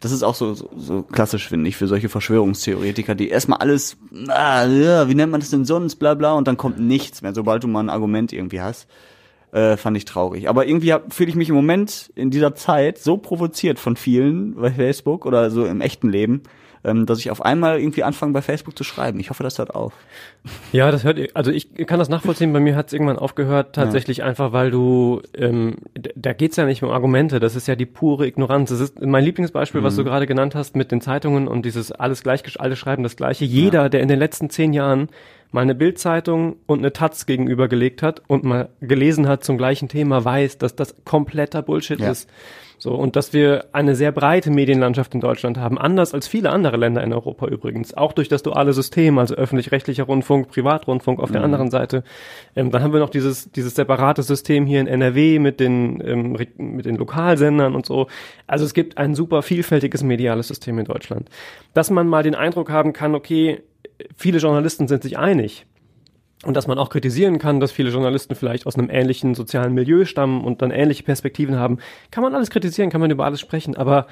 [0.00, 3.96] Das ist auch so, so, so klassisch, finde ich, für solche Verschwörungstheoretiker, die erstmal alles,
[4.28, 7.62] ah, wie nennt man das denn sonst, bla bla, und dann kommt nichts mehr, sobald
[7.62, 8.88] du mal ein Argument irgendwie hast.
[9.52, 10.48] Äh, fand ich traurig.
[10.48, 14.72] Aber irgendwie fühle ich mich im Moment in dieser Zeit so provoziert von vielen bei
[14.72, 16.42] Facebook oder so im echten Leben,
[16.84, 19.20] ähm, dass ich auf einmal irgendwie anfange bei Facebook zu schreiben.
[19.20, 19.92] Ich hoffe, das hört auf.
[20.72, 24.22] Ja, das hört, also ich kann das nachvollziehen, bei mir hat es irgendwann aufgehört, tatsächlich
[24.22, 25.76] einfach, weil du, ähm,
[26.16, 28.70] da geht's ja nicht um Argumente, das ist ja die pure Ignoranz.
[28.70, 32.22] Das ist mein Lieblingsbeispiel, was du gerade genannt hast mit den Zeitungen und dieses alles
[32.22, 33.44] gleich, alle schreiben das Gleiche.
[33.44, 35.08] Jeder, der in den letzten zehn Jahren
[35.52, 40.24] mal eine Bildzeitung und eine Taz gegenübergelegt hat und mal gelesen hat zum gleichen Thema,
[40.24, 42.10] weiß, dass das kompletter Bullshit Ja.
[42.10, 42.28] ist.
[42.82, 46.76] So, und dass wir eine sehr breite Medienlandschaft in Deutschland haben, anders als viele andere
[46.76, 51.44] Länder in Europa übrigens, auch durch das duale System, also öffentlich-rechtlicher Rundfunk, Privatrundfunk auf der
[51.44, 52.02] anderen Seite.
[52.56, 56.32] Ähm, dann haben wir noch dieses, dieses separate System hier in NRW mit den, ähm,
[56.32, 58.08] mit den Lokalsendern und so.
[58.48, 61.28] Also es gibt ein super vielfältiges mediales System in Deutschland.
[61.74, 63.62] Dass man mal den Eindruck haben kann, okay,
[64.16, 65.66] viele Journalisten sind sich einig,
[66.44, 70.04] und dass man auch kritisieren kann, dass viele Journalisten vielleicht aus einem ähnlichen sozialen Milieu
[70.04, 71.78] stammen und dann ähnliche Perspektiven haben,
[72.10, 74.06] kann man alles kritisieren, kann man über alles sprechen, aber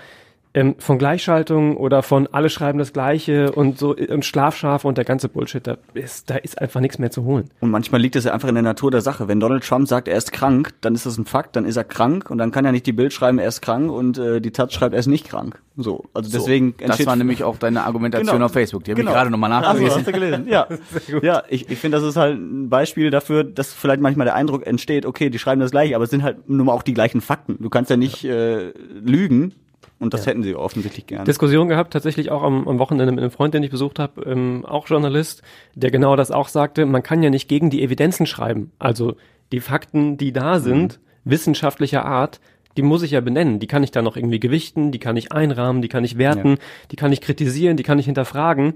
[0.52, 5.04] ähm, von Gleichschaltung oder von alle schreiben das Gleiche und so und Schlafschafe und der
[5.04, 7.50] ganze Bullshit, da ist, da ist einfach nichts mehr zu holen.
[7.60, 9.28] Und manchmal liegt es ja einfach in der Natur der Sache.
[9.28, 11.84] Wenn Donald Trump sagt, er ist krank, dann ist das ein Fakt, dann ist er
[11.84, 14.50] krank und dann kann ja nicht die Bild schreiben, er ist krank und äh, die
[14.50, 15.60] Taz schreibt, er ist nicht krank.
[15.76, 18.46] So, also deswegen Das war nämlich auch deine Argumentation Genau.
[18.46, 18.84] auf Facebook.
[18.84, 19.12] Die habe Genau.
[19.12, 19.98] ich gerade nochmal Ach so, nachgelesen.
[19.98, 20.48] hast du gelesen?
[20.48, 20.66] Ja,
[21.22, 24.66] ja ich, ich finde, das ist halt ein Beispiel dafür, dass vielleicht manchmal der Eindruck
[24.66, 27.20] entsteht, okay, die schreiben das gleiche, aber es sind halt nun mal auch die gleichen
[27.20, 27.56] Fakten.
[27.60, 29.54] Du kannst ja nicht äh, lügen
[30.00, 31.24] und das hätten sie offensichtlich gerne.
[31.24, 34.64] Diskussion gehabt, tatsächlich auch am, am Wochenende mit einem Freund, den ich besucht habe, ähm,
[34.64, 35.42] auch Journalist,
[35.74, 38.72] der genau das auch sagte, man kann ja nicht gegen die Evidenzen schreiben.
[38.78, 39.16] Also
[39.52, 42.40] die Fakten, die da sind, wissenschaftlicher Art,
[42.78, 43.58] die muss ich ja benennen.
[43.58, 46.56] Die kann ich dann noch irgendwie gewichten, die kann ich einrahmen, die kann ich werten,
[46.90, 48.74] die kann ich kritisieren, die kann ich hinterfragen.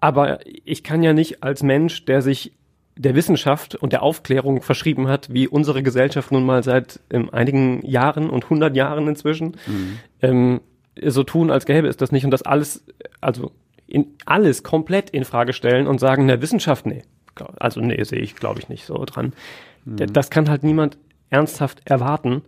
[0.00, 2.52] Aber ich kann ja nicht als Mensch, der sich
[2.96, 7.84] der Wissenschaft und der Aufklärung verschrieben hat, wie unsere Gesellschaft nun mal seit ähm, einigen
[7.86, 9.56] Jahren und hundert Jahren inzwischen,
[10.22, 10.60] ähm,
[11.04, 12.86] so tun, als gäbe es das nicht und das alles,
[13.20, 13.52] also
[13.86, 17.02] in alles komplett in Frage stellen und sagen, der Wissenschaft, nee,
[17.58, 19.34] also nee, sehe ich, glaube ich, nicht so dran.
[19.84, 20.96] D- Das kann halt niemand
[21.28, 22.42] ernsthaft erwarten.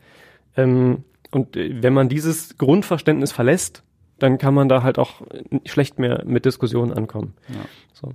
[0.56, 3.82] Ähm, und äh, wenn man dieses Grundverständnis verlässt,
[4.18, 5.20] dann kann man da halt auch
[5.66, 7.34] schlecht mehr mit Diskussionen ankommen.
[7.92, 8.12] So.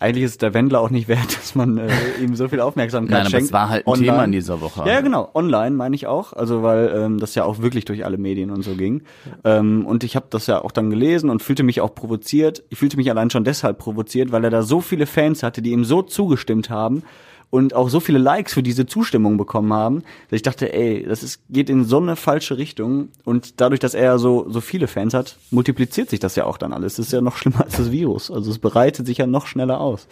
[0.00, 1.88] Eigentlich ist der Wendler auch nicht wert, dass man äh,
[2.22, 3.46] ihm so viel Aufmerksamkeit Nein, aber schenkt.
[3.46, 4.12] es war halt ein Online.
[4.12, 4.88] Thema in dieser Woche.
[4.88, 5.28] Ja, genau.
[5.34, 6.32] Online meine ich auch.
[6.32, 9.02] Also weil ähm, das ja auch wirklich durch alle Medien und so ging.
[9.44, 12.62] Ähm, und ich habe das ja auch dann gelesen und fühlte mich auch provoziert.
[12.68, 15.72] Ich fühlte mich allein schon deshalb provoziert, weil er da so viele Fans hatte, die
[15.72, 17.02] ihm so zugestimmt haben
[17.50, 21.22] und auch so viele Likes für diese Zustimmung bekommen haben, dass ich dachte, ey, das
[21.22, 23.08] ist, geht in so eine falsche Richtung.
[23.24, 26.72] Und dadurch, dass er so, so viele Fans hat, multipliziert sich das ja auch dann
[26.72, 26.96] alles.
[26.96, 28.30] Das ist ja noch schlimmer als das Virus.
[28.30, 30.08] Also es breitet sich ja noch schneller aus.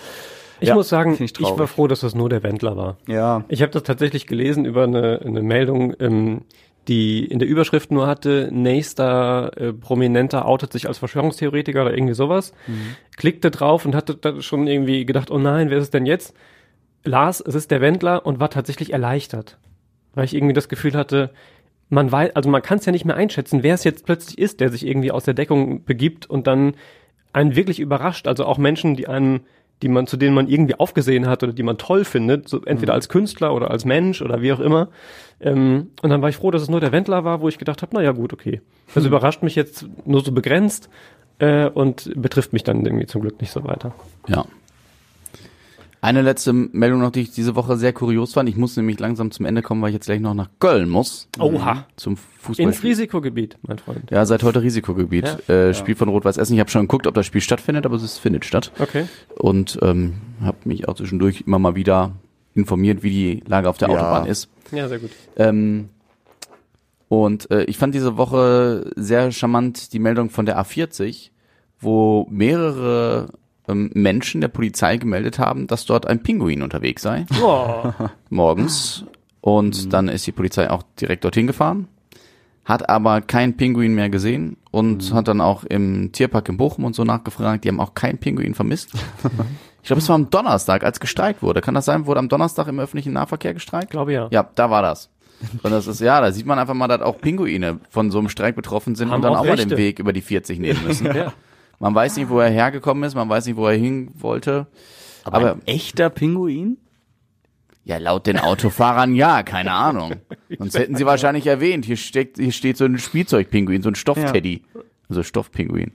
[0.60, 2.96] Ich Ja, muss sagen, ich ich, war froh, dass das nur der Wendler war.
[3.06, 3.44] Ja.
[3.48, 6.42] Ich habe das tatsächlich gelesen über eine, eine Meldung, ähm,
[6.88, 12.14] die in der Überschrift nur hatte, nächster äh, Prominenter outet sich als Verschwörungstheoretiker oder irgendwie
[12.14, 12.54] sowas.
[13.16, 16.34] Klickte drauf und hatte schon irgendwie gedacht, oh nein, wer ist es denn jetzt?
[17.04, 19.58] Las, es ist der Wendler und war tatsächlich erleichtert.
[20.14, 21.30] Weil ich irgendwie das Gefühl hatte,
[21.88, 24.60] man weiß, also man kann es ja nicht mehr einschätzen, wer es jetzt plötzlich ist,
[24.60, 26.74] der sich irgendwie aus der Deckung begibt und dann
[27.32, 28.26] einen wirklich überrascht.
[28.26, 29.40] Also auch Menschen, die einen,
[29.82, 32.94] die man, zu denen man irgendwie aufgesehen hat oder die man toll findet, so entweder
[32.94, 34.88] als Künstler oder als Mensch oder wie auch immer.
[35.40, 37.82] Ähm, und dann war ich froh, dass es nur der Wendler war, wo ich gedacht
[37.82, 38.62] habe, na ja gut, okay.
[38.94, 40.88] Das überrascht mich jetzt nur so begrenzt
[41.38, 43.94] äh, und betrifft mich dann irgendwie zum Glück nicht so weiter.
[44.28, 44.46] Ja.
[46.02, 48.48] Eine letzte Meldung noch, die ich diese Woche sehr kurios fand.
[48.48, 51.28] Ich muss nämlich langsam zum Ende kommen, weil ich jetzt gleich noch nach Köln muss.
[51.38, 51.86] Oha.
[51.96, 52.66] Zum Fußball.
[52.66, 54.08] Ins Risikogebiet, mein Freund.
[54.10, 55.48] Ja, seit heute Risikogebiet.
[55.48, 56.54] äh, Spiel von Rot-Weiß Essen.
[56.54, 58.70] Ich habe schon geguckt, ob das Spiel stattfindet, aber es findet statt.
[58.78, 59.06] Okay.
[59.36, 62.12] Und ähm, habe mich auch zwischendurch immer mal wieder
[62.54, 63.94] informiert, wie die Lage auf der Ja.
[63.96, 64.48] Autobahn ist.
[64.70, 65.10] Ja, sehr gut.
[65.36, 65.88] Ähm,
[67.08, 71.30] und äh, ich fand diese Woche sehr charmant die Meldung von der A40,
[71.80, 73.28] wo mehrere
[73.68, 77.92] ähm, Menschen der Polizei gemeldet haben, dass dort ein Pinguin unterwegs sei, Oh.
[78.30, 79.04] morgens.
[79.40, 81.86] Und dann ist die Polizei auch direkt dorthin gefahren,
[82.64, 86.96] hat aber keinen Pinguin mehr gesehen und hat dann auch im Tierpark in Bochum und
[86.96, 87.62] so nachgefragt.
[87.64, 88.90] Die haben auch keinen Pinguin vermisst.
[89.82, 91.60] Ich glaube, es war am Donnerstag, als gestreikt wurde.
[91.60, 92.06] Kann das sein?
[92.06, 93.90] Wurde am Donnerstag im öffentlichen Nahverkehr gestreikt?
[93.90, 94.26] Glaube ja.
[94.32, 95.10] Ja, da war das.
[95.62, 98.28] Und das ist, ja, da sieht man einfach mal, dass auch Pinguine von so einem
[98.28, 99.70] Streik betroffen sind Haben und dann auch auch, mal den.
[99.70, 101.06] Weg über die 40 nehmen müssen.
[101.14, 101.32] Ja.
[101.78, 104.66] Man weiß nicht, wo er hergekommen ist, man weiß nicht, wo er hin wollte.
[105.24, 106.78] Aber, Aber, ein echter Pinguin?
[107.86, 110.16] ja, laut den Autofahrern ja, keine Ahnung.
[110.58, 114.64] Sonst hätten sie wahrscheinlich erwähnt, hier steht, hier steht so ein Spielzeugpinguin, so ein Stoffteddy.
[115.08, 115.92] Also Stoffpinguin.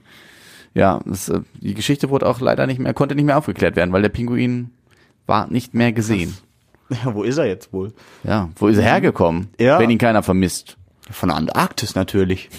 [0.72, 3.92] Ja, das, äh, die Geschichte wurde auch leider nicht mehr, konnte nicht mehr aufgeklärt werden,
[3.92, 4.70] weil der Pinguin
[5.26, 6.34] war nicht mehr gesehen.
[6.88, 7.94] Ja, wo ist er jetzt wohl?
[8.22, 9.48] Ja, wo ist er hergekommen?
[9.58, 9.78] Ja.
[9.78, 10.76] Wenn ihn keiner vermisst.
[11.10, 12.50] Von der Antarktis natürlich.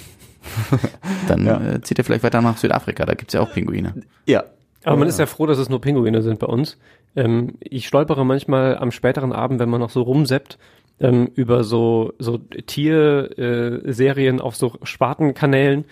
[1.28, 1.62] Dann Ja.
[1.62, 3.94] äh, zieht er vielleicht weiter nach Südafrika, da gibt's ja auch Pinguine.
[4.26, 4.44] Ja.
[4.86, 6.78] Aber man ist ja froh, dass es nur Pinguine sind bei uns.
[7.16, 10.58] Ähm, ich stolpere manchmal am späteren Abend, wenn man noch so rumseppt,
[11.00, 15.86] ähm, über so, so Tierserien äh, auf so Spartenkanälen,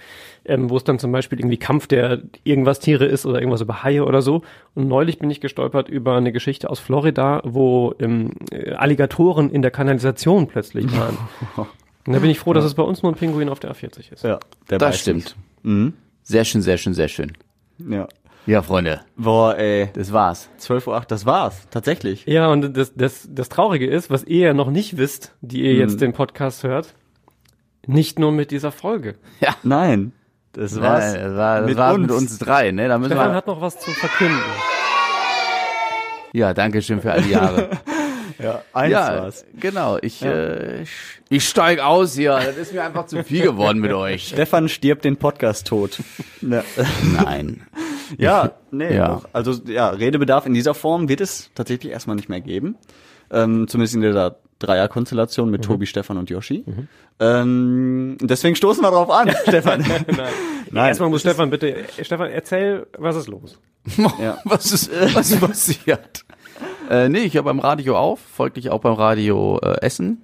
[0.46, 3.84] ähm, wo es dann zum Beispiel irgendwie Kampf der irgendwas Tiere ist oder irgendwas über
[3.84, 4.42] Haie oder so.
[4.76, 9.62] Und neulich bin ich gestolpert über eine Geschichte aus Florida, wo ähm, äh, Alligatoren in
[9.62, 11.18] der Kanalisation plötzlich waren.
[12.06, 14.12] Und da bin ich froh, dass es bei uns nur ein Pinguin auf der A40
[14.12, 14.24] ist.
[14.24, 14.40] Ja,
[14.70, 15.36] der Das stimmt.
[15.64, 15.94] Mhm.
[16.24, 17.34] Sehr schön, sehr schön, sehr schön.
[17.78, 18.08] Ja.
[18.48, 19.90] Ja, Freunde, Boah, ey.
[19.94, 20.50] das war's.
[20.60, 21.68] 12.08 Uhr, das war's.
[21.70, 22.26] Tatsächlich.
[22.26, 25.76] Ja, und das, das, das Traurige ist, was ihr ja noch nicht wisst, die ihr
[25.76, 26.96] jetzt den Podcast hört,
[27.86, 29.16] nicht nur mit dieser Folge.
[29.42, 29.56] Ja.
[29.62, 30.14] Nein.
[30.54, 31.14] Das war's.
[31.14, 32.02] Ja, das war, das mit war's uns.
[32.08, 32.88] mit uns drei, ne?
[32.88, 34.40] Da müssen Stefan wir, hat noch was zu verkünden.
[36.34, 37.70] ja, danke schön für all die Jahre.
[38.40, 39.46] Ja, eins ja, war's.
[39.60, 39.98] genau.
[40.02, 40.90] Ich, äh, ich,
[41.30, 42.32] ich steig aus hier.
[42.34, 44.28] Das ist mir einfach zu viel geworden mit euch.
[44.28, 46.00] Stefan stirbt den Podcast tot.
[46.42, 46.64] ja.
[47.24, 47.64] Nein.
[48.18, 48.96] ja, nee.
[48.96, 49.08] Ja.
[49.16, 49.30] Doch.
[49.34, 52.76] Also ja, Redebedarf in dieser Form wird es tatsächlich erstmal nicht mehr geben.
[53.32, 56.64] Ähm, zumindest in dieser Dreierkonstellation mit Tobi, Stefan und Yoshi.
[57.20, 59.84] Ähm, deswegen stoßen wir drauf an, Stefan.
[60.70, 60.88] Nein.
[60.90, 63.58] Erstmal muss Stefan bitte, Stefan, erzähl, was ist los?
[64.20, 64.38] Ja.
[64.46, 66.24] Was ist, was ist passiert?
[66.92, 70.18] Äh, nee, ich höre beim Radio auf, folglich auch beim Radio äh, Essen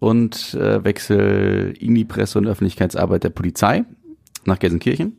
[0.00, 3.84] und äh, wechsel in die Presse- und Öffentlichkeitsarbeit der Polizei
[4.44, 5.16] nach Gelsenkirchen,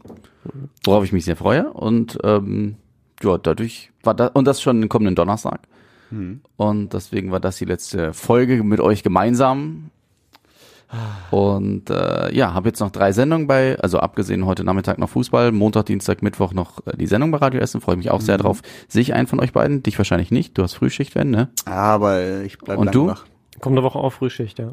[0.83, 1.71] worauf ich mich sehr freue.
[1.71, 2.75] Und ähm,
[3.23, 5.61] ja, dadurch war das, und das schon den kommenden Donnerstag.
[6.57, 9.89] Und deswegen war das die letzte Folge mit euch gemeinsam.
[11.31, 15.51] Und äh, ja, habe jetzt noch drei Sendungen bei, also abgesehen heute Nachmittag noch Fußball,
[15.51, 18.61] Montag, Dienstag, Mittwoch noch äh, die Sendung bei Radio Essen, freue mich auch sehr drauf.
[18.87, 19.83] Sehe ich einen von euch beiden?
[19.83, 21.49] Dich wahrscheinlich nicht, du hast Frühschicht, wenn, ne?
[21.65, 23.07] Aber ich bleib Und du?
[23.07, 23.25] wach.
[23.59, 24.71] Kommende Woche auch Frühschicht, ja.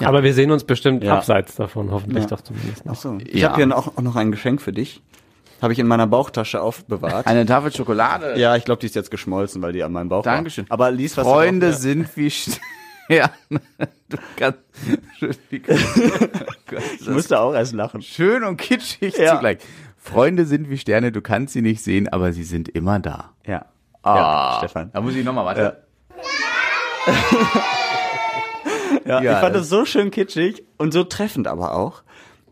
[0.00, 0.08] Ja.
[0.08, 1.16] Aber wir sehen uns bestimmt Ja.
[1.18, 2.30] abseits davon, hoffentlich Ja.
[2.30, 2.92] doch zumindest noch.
[2.92, 3.18] Achso.
[3.26, 3.48] Ich Ja.
[3.48, 5.02] habe hier noch, auch noch ein Geschenk für dich.
[5.60, 7.26] Habe ich in meiner Bauchtasche aufbewahrt.
[7.26, 8.36] Eine Tafel Schokolade.
[8.40, 10.64] ja, ich glaube, die ist jetzt geschmolzen, weil die an meinem Bauch Dankeschön.
[10.68, 10.74] war.
[10.74, 12.32] Aber lies was Freunde drauf- sind wie
[13.16, 14.58] Ja, du kannst.
[15.50, 15.62] Wie-
[17.00, 18.00] Ich musste auch erst lachen.
[18.02, 19.34] Schön und kitschig Ja.
[19.34, 19.58] zugleich.
[19.98, 23.32] Freunde sind wie Sterne, du kannst sie nicht sehen, aber sie sind immer da.
[23.46, 23.66] Ja.
[24.02, 24.90] Ah, Ja, Stefan.
[24.92, 25.82] Da muss ich nochmal weiter.
[29.06, 32.02] Ja, Ja, ich fand das- so schön kitschig und so treffend aber auch,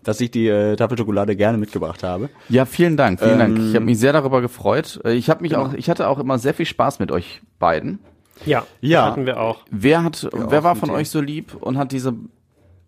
[0.03, 2.29] dass ich die äh, Tafelschokolade gerne mitgebracht habe.
[2.49, 3.59] Ja, vielen Dank, vielen Dank.
[3.59, 5.01] Ähm, Ich habe mich sehr darüber gefreut.
[5.05, 5.67] Äh, Ich habe mich Genau.
[5.67, 7.99] auch, ich hatte auch immer sehr viel Spaß mit euch beiden.
[8.47, 9.01] Ja, Ja.
[9.03, 9.61] das hatten wir auch.
[9.71, 12.15] Wer hat, wer war von euch so lieb und hat diese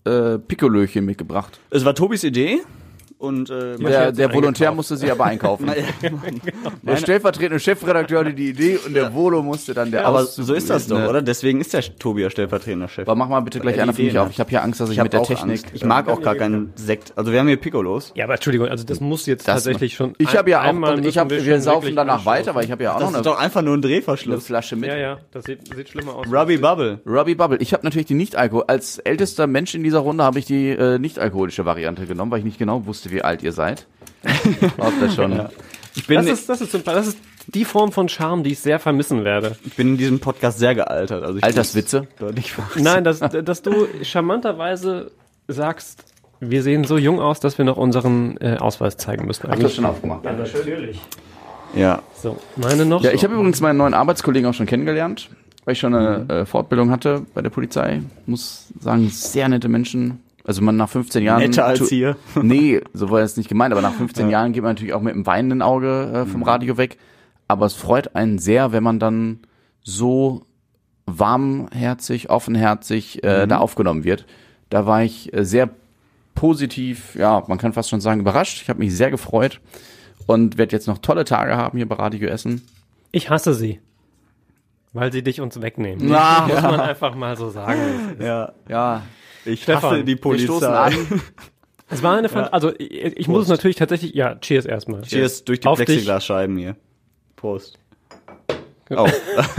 [0.05, 1.61] äh, Pikolöchen mitgebracht?
[1.71, 2.61] Es war Tobis Idee
[3.23, 5.71] und äh, Der, der Volontär musste sie aber einkaufen.
[6.01, 6.19] Genau.
[6.83, 10.55] Der stellvertretende Chefredakteur hatte die Idee und der Volo musste dann der aber Auszug- so
[10.55, 11.09] ist das doch, ne?
[11.09, 11.23] oder?
[11.23, 13.07] Deswegen ist der Tobi ja stellvertretender Chef.
[13.09, 14.31] Aber mach mal bitte gleich er einer für mich Ideen auf.
[14.31, 15.61] Ich habe hier Angst, dass ich, Ich mit der Technik.
[15.63, 15.67] Angst.
[15.75, 17.13] Ich mag auch gar keinen Sekt.
[17.17, 18.13] Also wir haben hier Piccolos.
[18.17, 20.15] Ja, aber Entschuldigung, also das muss jetzt Das- tatsächlich schon.
[20.19, 22.73] Ich habe ja auch, einmal und ich hab, wir, schon saufen danach weiter, weil ich
[22.73, 24.47] habe ja auch Das noch ist eine, doch einfach nur ein eine Drehverschluss.
[24.47, 24.89] Flasche mit.
[24.89, 26.27] Ja, ja, das sieht, sieht schlimmer aus.
[26.27, 27.01] Ruby Bubble.
[27.07, 27.59] Robbie Bubble.
[27.59, 28.65] Ich habe natürlich die Nicht-Alkohol.
[28.67, 32.45] Als ältester Mensch in dieser Runde habe ich die äh, nicht-alkoholische Variante genommen, weil ich
[32.45, 33.87] nicht genau wusste, wie alt ihr seid.
[34.79, 35.49] Ob das schon.
[35.95, 38.79] Ich bin, Das ist, das, ist, das ist die Form von Charme, die ich sehr
[38.79, 39.57] vermissen werde.
[39.65, 41.23] ich bin in diesem Podcast sehr gealtert.
[41.25, 42.07] Also ich Alterswitze?
[42.19, 42.55] Deutlich.
[42.77, 45.11] Nein, dass, dass du charmanterweise
[45.49, 46.05] sagst,
[46.41, 49.49] wir sehen so jung aus, dass wir noch unseren äh, Ausweis zeigen müssen.
[49.49, 50.25] Hast du das schon aufgemacht?
[50.25, 51.01] Ja, natürlich.
[51.75, 52.03] Ja.
[52.15, 53.03] So, meine noch.
[53.03, 55.31] Ja, ich habe übrigens meinen neuen Arbeitskollegen auch schon kennengelernt,
[55.65, 58.03] weil ich schon eine äh, Fortbildung hatte bei der Polizei.
[58.27, 60.21] Muss sagen, sehr nette Menschen.
[60.45, 61.41] Also man nach 15 Jahren.
[61.43, 62.17] Netter als hier.
[62.43, 65.15] Nee, so war es nicht gemeint, aber nach 15 Jahren geht man natürlich auch mit
[65.15, 66.27] einem weinenden Auge äh, Mhm.
[66.29, 66.99] vom Radio weg.
[67.49, 69.41] Aber es freut einen sehr, wenn man dann
[69.83, 70.47] so
[71.07, 73.29] warmherzig, offenherzig Mhm.
[73.29, 74.27] äh, da aufgenommen wird.
[74.71, 75.69] Da war ich äh, sehr
[76.35, 78.63] positiv, ja, man kann fast schon sagen, überrascht.
[78.63, 79.61] Ich habe mich sehr gefreut
[80.27, 82.63] und werde jetzt noch tolle Tage haben hier bei Radio Essen.
[83.13, 83.81] Ich hasse sie.
[84.95, 86.09] Weil sie dich uns wegnehmen.
[86.09, 87.81] Na, Muss man einfach mal so sagen.
[88.21, 88.53] Ja.
[88.69, 89.03] ja,
[89.45, 90.45] Ich Stefan, hasse die wir Polizei.
[90.45, 90.93] stoßen an.
[91.91, 95.03] Es war eine, Fan also ich, ich muss es natürlich tatsächlich, ja, cheers erstmal.
[95.03, 95.77] Cheers durch die Auf.
[95.77, 96.77] Plexiglasscheiben hier.
[97.37, 97.79] Prost.
[98.91, 99.07] Oh.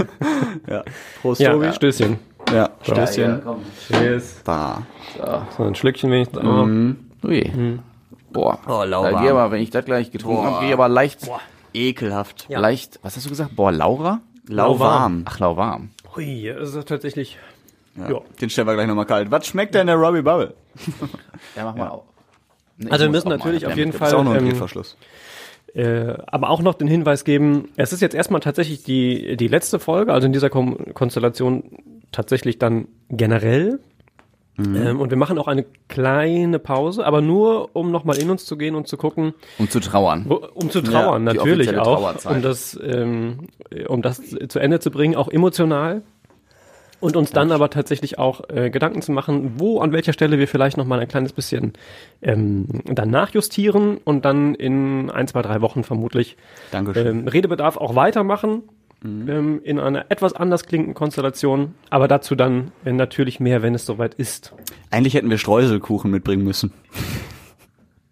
[0.69, 0.83] ja.
[1.21, 1.71] Prost, Ja, Tobi.
[1.73, 2.17] Stößchen.
[2.51, 3.41] Ja, Stößchen.
[3.87, 4.41] Cheers.
[4.43, 4.83] Bah.
[5.57, 6.39] So ein Schlückchen wenigstens.
[6.39, 6.67] auch.
[7.27, 7.79] Ui.
[8.31, 8.59] Boah.
[8.67, 9.13] Oh, lauwarm.
[9.13, 11.19] Da geh aber, wenn ich das gleich getrunken habe, gehe aber leicht,
[11.73, 12.47] Ekelhaft.
[12.49, 13.55] leicht, was hast du gesagt?
[13.55, 14.21] Boah, Laura?
[14.47, 15.23] Lauwarm.
[15.25, 15.91] Ach, lauwarm.
[16.17, 17.37] Ui, das ist tatsächlich.
[17.95, 18.21] Ja.
[18.41, 19.29] Den stellen wir gleich nochmal kalt.
[19.31, 20.53] Was schmeckt denn der Robbie Bubble?
[21.55, 22.03] Ja, mach mal auf.
[22.77, 24.97] Nee, Also wir müssen natürlich auf jeden Fall- Ist auch noch ein ähm, Drehverschluss.
[25.75, 29.79] Äh, aber auch noch den Hinweis geben, es ist jetzt erstmal tatsächlich die, die letzte
[29.79, 31.63] Folge, also in dieser Kom Konstellation
[32.11, 33.79] tatsächlich dann generell.
[34.59, 38.55] Ähm, und wir machen auch eine kleine Pause, aber nur, um nochmal in uns zu
[38.55, 40.25] gehen und zu gucken, Um zu trauern.
[40.27, 43.47] wo, um zu trauern, Ja, natürlich auch, um das, ähm,
[43.87, 46.03] um das zu Ende zu bringen, auch emotional.
[47.03, 50.47] Und uns dann aber tatsächlich auch äh, Gedanken zu machen, wo, an welcher Stelle wir
[50.47, 51.73] vielleicht nochmal ein kleines bisschen
[52.21, 56.37] ähm, dann nachjustieren und dann in ein, zwei, drei Wochen vermutlich
[56.71, 58.63] ähm, Redebedarf auch weitermachen
[59.03, 63.85] ähm, in einer etwas anders klingenden Konstellation, aber dazu dann äh, natürlich mehr, wenn es
[63.85, 64.53] soweit ist.
[64.89, 66.71] Eigentlich hätten wir Streuselkuchen mitbringen müssen,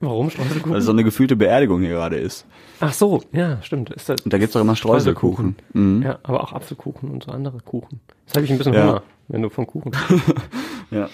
[0.02, 0.72] Warum Streuselkuchen?
[0.72, 2.46] weil es so eine gefühlte Beerdigung hier gerade ist.
[2.80, 3.92] Ach so, ja, stimmt.
[3.92, 5.56] Ist das, Und da gibt's doch immer Streuselkuchen.
[5.74, 6.02] Mhm.
[6.04, 8.00] Ja, aber auch Apfelkuchen und so andere Kuchen.
[8.26, 8.84] Jetzt habe ich ein bisschen Ja.
[8.88, 9.92] Hunger, wenn du von Kuchen.
[10.92, 11.08] Ja.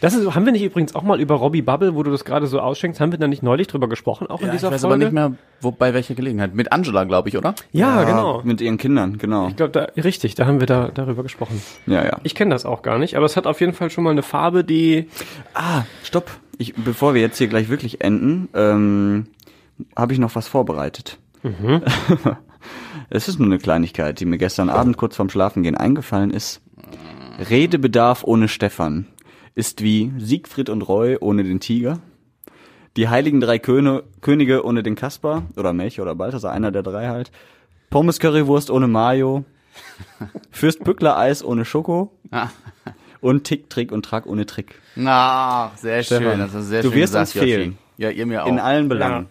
[0.00, 2.46] Das ist, haben wir nicht übrigens auch mal über Robbie Bubble, wo du das gerade
[2.46, 4.80] so ausschenkst, haben wir da nicht neulich drüber gesprochen, auch in Ja, ich dieser weiß
[4.82, 4.94] Folge?
[4.94, 6.54] aber nicht mehr, wo, bei welcher Gelegenheit.
[6.54, 7.54] Mit Angela, glaube ich, oder?
[7.72, 8.42] Ja, genau.
[8.44, 9.48] Mit ihren Kindern, genau.
[9.48, 11.60] Ich glaube, da, richtig, da haben wir da darüber gesprochen.
[11.86, 12.18] Ja, ja.
[12.22, 14.22] Ich kenne das auch gar nicht, aber es hat auf jeden Fall schon mal eine
[14.22, 15.08] Farbe, die
[15.54, 16.30] Ah, stopp.
[16.58, 19.26] Ich, bevor wir jetzt hier gleich wirklich enden, ähm,
[19.96, 21.18] habe ich noch was vorbereitet.
[23.10, 26.62] Es ist nur eine Kleinigkeit, die mir gestern Abend kurz vorm Schlafengehen eingefallen ist.
[27.50, 29.06] Redebedarf ohne Stefan
[29.54, 32.00] ist wie Siegfried und Roy ohne den Tiger.
[32.96, 37.08] Die heiligen drei Köne, Könige ohne den Kaspar oder Melch oder Balthasar, einer der drei
[37.08, 37.32] halt.
[37.90, 39.44] Pommes Currywurst ohne Mayo.
[40.50, 42.12] Fürst Bückler Eis ohne Schoko.
[43.20, 44.80] Und Tick, Trick und Track ohne Trick.
[44.94, 46.38] Na, sehr Stefan, schön.
[46.38, 47.78] Das ist sehr du schön wirst gesagt, uns fehlen.
[47.96, 48.48] Ja, ihr mir auch.
[48.48, 49.26] In allen Belangen.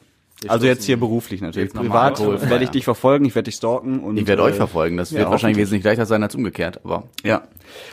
[0.50, 1.74] Also jetzt hier beruflich natürlich.
[1.74, 4.98] Privat werde ich dich verfolgen, ich werde dich stalken und ich werde äh, euch verfolgen.
[4.98, 6.82] Das ja, wird wahrscheinlich wesentlich leichter sein als umgekehrt.
[6.84, 7.44] Aber Ja.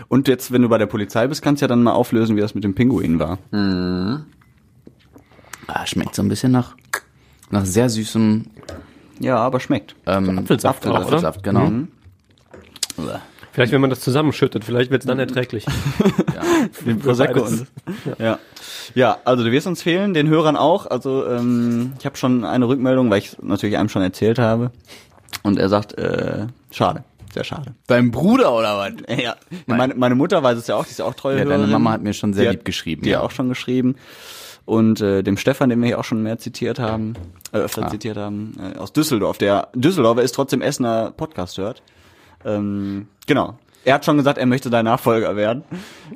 [0.09, 2.41] Und jetzt, wenn du bei der Polizei bist, kannst du ja dann mal auflösen, wie
[2.41, 3.39] das mit dem Pinguin war.
[5.67, 6.77] ah, schmeckt so ein bisschen nach,
[7.51, 8.47] nach sehr süßem
[9.21, 9.95] Ja, aber schmeckt.
[10.07, 11.01] ähm, Apfelsaft auch, oder?
[11.07, 11.67] Apfelsaft, genau.
[11.67, 11.89] Mhm.
[13.53, 15.65] vielleicht, wenn man das zusammenschüttet, vielleicht wird es dann erträglich.
[16.87, 17.67] Den Prosecco und
[18.19, 18.25] ja.
[18.25, 18.39] ja,
[19.25, 20.87] also du wirst uns fehlen, den Hörern auch.
[20.87, 24.71] Also ähm, ich habe schon eine Rückmeldung, weil ich natürlich einem schon erzählt habe.
[25.43, 27.05] Und er sagt, äh, schade.
[27.33, 27.75] Sehr schade.
[27.87, 28.93] Dein Bruder oder was?
[29.23, 31.59] Ja, meine, meine Mutter weiß es ja auch, die ist ja auch treue Ja, deine
[31.59, 31.71] Hörerin.
[31.71, 33.19] Mama hat mir schon sehr Die hat- lieb geschrieben, Die ja.
[33.21, 33.95] ja auch schon geschrieben.
[34.65, 37.15] Und äh, dem Stefan, den wir hier auch schon mehr zitiert haben,
[37.53, 41.83] äh, öfter zitiert haben, äh, aus Düsseldorf, der Düsseldorfer ist trotzdem Essener Podcast hört.
[42.45, 43.59] Ähm, genau.
[43.85, 45.65] Er hat schon gesagt, er möchte dein Nachfolger werden.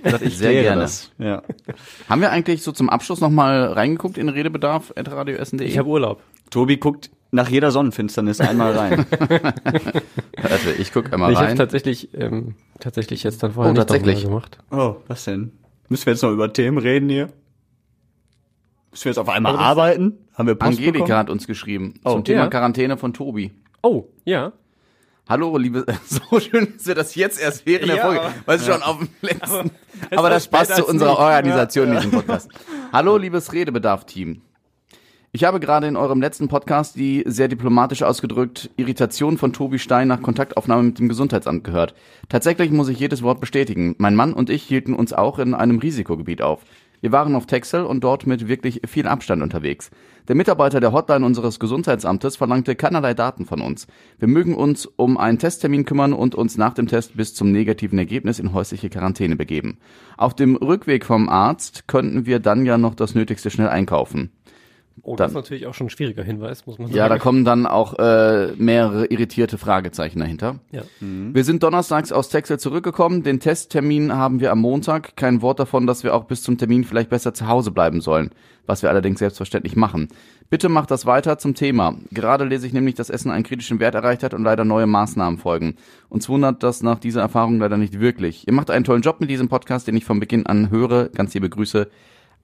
[0.02, 0.82] Er sagt, ich Sehr gerne.
[0.82, 1.10] Das.
[1.18, 1.42] Ja.
[2.08, 5.66] Haben wir eigentlich so zum Abschluss nochmal reingeguckt in Redebedarf at radioessen.de?
[5.66, 6.22] Ich habe Urlaub.
[6.50, 9.06] Tobi guckt nach jeder Sonnenfinsternis einmal rein.
[9.18, 11.56] Warte, ich guck einmal ich habe rein.
[11.56, 14.24] tatsächlich, ähm, tatsächlich jetzt dann vorher Oh, nicht tatsächlich.
[14.24, 14.58] gemacht.
[14.70, 15.52] oh, was denn?
[15.88, 17.30] Müssen wir jetzt noch über Themen reden hier?
[18.90, 20.18] Müssen wir jetzt auf einmal arbeiten?
[20.34, 21.18] Haben wir Post Angelika bekommen?
[21.18, 22.46] hat uns geschrieben zum Thema ja.
[22.48, 23.52] Quarantäne von Tobi.
[23.82, 24.52] Oh, ja.
[25.26, 28.56] Hallo, liebe, so schön, dass wir das jetzt erst während der Ja, Folge, aber- weil
[28.58, 29.70] es schon auf dem letzten,
[30.10, 31.18] aber war das passt zu unserer nicht.
[31.20, 32.50] Organisation in diesem Podcast.
[32.92, 34.42] Hallo, liebes Redebedarf-Team.
[35.32, 40.06] Ich habe gerade in eurem letzten Podcast die sehr diplomatisch ausgedrückt Irritation von Tobi Stein
[40.08, 41.94] nach Kontaktaufnahme mit dem Gesundheitsamt gehört.
[42.28, 43.96] Tatsächlich muss ich jedes Wort bestätigen.
[43.98, 46.60] Mein Mann und ich hielten uns auch in einem Risikogebiet auf.
[47.00, 49.90] Wir waren auf Texel und dort mit wirklich viel Abstand unterwegs.
[50.26, 53.86] Der Mitarbeiter der Hotline unseres Gesundheitsamtes verlangte keinerlei Daten von uns.
[54.18, 57.98] Wir mögen uns um einen Testtermin kümmern und uns nach dem Test bis zum negativen
[57.98, 59.76] Ergebnis in häusliche Quarantäne begeben.
[60.16, 64.30] Auf dem Rückweg vom Arzt könnten wir dann ja noch das Nötigste schnell einkaufen.
[65.02, 66.96] Oh, das Dann- ist natürlich auch schon ein schwieriger Hinweis, muss man sagen.
[66.96, 70.60] Ja, da kommen dann auch äh, mehrere irritierte Fragezeichen dahinter.
[70.70, 70.82] Ja.
[71.00, 73.24] Wir sind donnerstags aus Texel zurückgekommen.
[73.24, 75.16] Den Testtermin haben wir am Montag.
[75.16, 78.30] Kein Wort davon, dass wir auch bis zum Termin vielleicht besser zu Hause bleiben sollen,
[78.66, 80.08] was wir allerdings selbstverständlich machen.
[80.50, 81.96] Bitte macht das weiter zum Thema.
[82.10, 85.38] Gerade lese ich nämlich, dass Essen einen kritischen Wert erreicht hat und leider neue Maßnahmen
[85.38, 85.76] folgen.
[86.08, 88.46] Uns wundert das nach dieser Erfahrung leider nicht wirklich.
[88.46, 91.08] Ihr macht einen tollen Job mit diesem Podcast, den ich von Beginn an höre.
[91.08, 91.88] Ganz liebe Grüße,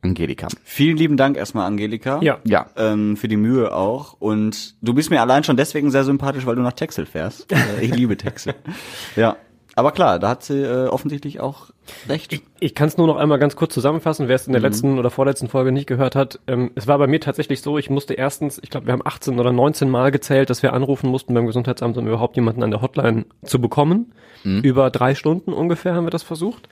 [0.03, 0.49] Angelika.
[0.65, 2.21] Vielen lieben Dank erstmal, Angelika.
[2.23, 2.39] Ja.
[2.45, 4.17] Ja, Ähm, für die Mühe auch.
[4.19, 7.53] Und du bist mir allein schon deswegen sehr sympathisch, weil du nach Texel fährst.
[7.53, 8.55] Äh, ich liebe Texel.
[9.17, 9.37] Ja.
[9.77, 11.71] Aber klar, da hat sie äh, offensichtlich auch
[12.09, 12.41] recht.
[12.59, 15.11] Ich kann es nur noch einmal ganz kurz zusammenfassen, wer es in der letzten oder
[15.11, 16.41] vorletzten Folge nicht gehört hat.
[16.47, 19.39] Ähm, es war bei mir tatsächlich so, ich musste erstens, ich glaube, wir haben 18
[19.39, 22.83] oder 19 Mal gezählt, dass wir anrufen mussten beim Gesundheitsamt, um überhaupt jemanden an der
[22.83, 24.13] Hotline zu bekommen.
[24.63, 26.69] Über drei Stunden ungefähr haben wir das versucht.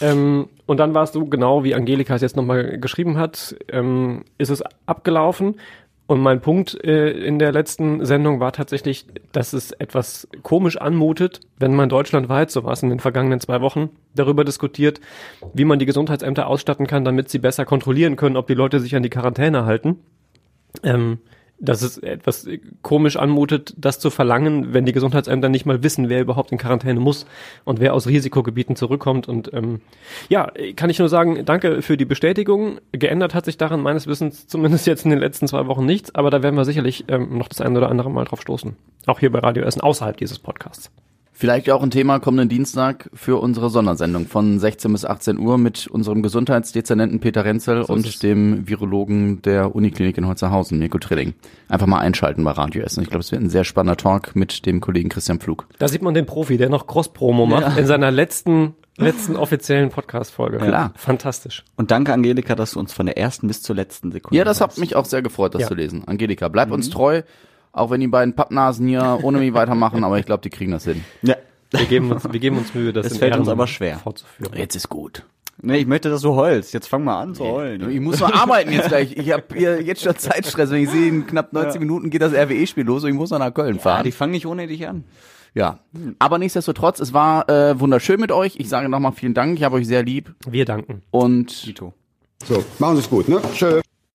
[0.00, 4.24] Ähm, und dann war es so, genau wie Angelika es jetzt nochmal geschrieben hat, ähm,
[4.38, 5.56] ist es abgelaufen.
[6.10, 11.38] Und mein Punkt äh, in der letzten Sendung war tatsächlich, dass es etwas komisch anmutet,
[11.56, 15.00] wenn man deutschlandweit, so war es in den vergangenen zwei Wochen, darüber diskutiert,
[15.54, 18.96] wie man die Gesundheitsämter ausstatten kann, damit sie besser kontrollieren können, ob die Leute sich
[18.96, 20.00] an die Quarantäne halten.
[20.82, 21.18] Ähm,
[21.60, 22.48] dass es etwas
[22.82, 27.00] komisch anmutet, das zu verlangen, wenn die Gesundheitsämter nicht mal wissen, wer überhaupt in Quarantäne
[27.00, 27.26] muss
[27.64, 29.28] und wer aus Risikogebieten zurückkommt.
[29.28, 29.80] Und ähm,
[30.28, 32.80] ja, kann ich nur sagen, danke für die Bestätigung.
[32.92, 36.30] Geändert hat sich daran meines Wissens zumindest jetzt in den letzten zwei Wochen nichts, aber
[36.30, 38.76] da werden wir sicherlich ähm, noch das eine oder andere Mal drauf stoßen.
[39.06, 40.90] Auch hier bei Radio Essen außerhalb dieses Podcasts.
[41.40, 45.86] Vielleicht auch ein Thema kommenden Dienstag für unsere Sondersendung von 16 bis 18 Uhr mit
[45.86, 51.32] unserem Gesundheitsdezernenten Peter Renzel So und dem Virologen der Uniklinik in Holzerhausen, Mirko Trilling.
[51.70, 53.02] Einfach mal einschalten bei Radio Essen.
[53.02, 55.66] Ich glaube, es wird ein sehr spannender Talk mit dem Kollegen Christian Pflug.
[55.78, 60.58] Da sieht man den Profi, der noch Cross-Promo macht in seiner letzten, letzten offiziellen Podcast-Folge.
[60.58, 60.92] Klar.
[60.94, 61.64] Fantastisch.
[61.74, 64.36] Und danke, Angelika, dass du uns von der ersten bis zur letzten Sekunde.
[64.36, 65.68] Ja, das hat mich auch sehr gefreut, das Ja.
[65.68, 66.04] zu lesen.
[66.06, 67.22] Angelika, bleib uns treu,
[67.72, 70.84] auch wenn die beiden Pappnasen hier ohne mich weitermachen, aber ich glaube, die kriegen das
[70.84, 71.04] hin.
[71.22, 71.36] Ja.
[71.72, 73.98] Wir geben uns, wir geben uns Mühe, das Es in fällt uns Ehren aber schwer.
[73.98, 74.52] fortzuführen.
[74.56, 75.24] Jetzt ist gut.
[75.62, 76.72] Nee, ich möchte, dass du heulst.
[76.74, 77.88] Jetzt fang mal an zu heulen.
[77.90, 79.12] Ich muss noch arbeiten jetzt gleich.
[79.16, 80.70] Ich habe hier jetzt schon Zeitstress.
[80.70, 83.38] Wenn ich sehe, in knapp 90 Minuten geht das RWE-Spiel los und ich muss noch
[83.38, 84.04] nach Köln Ah, fahren.
[84.04, 85.04] die fangen nicht ohne dich an.
[85.54, 85.80] Ja,
[86.18, 88.54] aber nichtsdestotrotz, es war äh, wunderschön mit euch.
[88.58, 89.58] Ich sage nochmal vielen Dank.
[89.58, 91.02] Ich habe euch sehr lieb Wir danken.
[91.10, 91.92] und Tito.
[92.44, 93.40] So, machen Sie es gut, ne?
[93.54, 93.80] Tschö.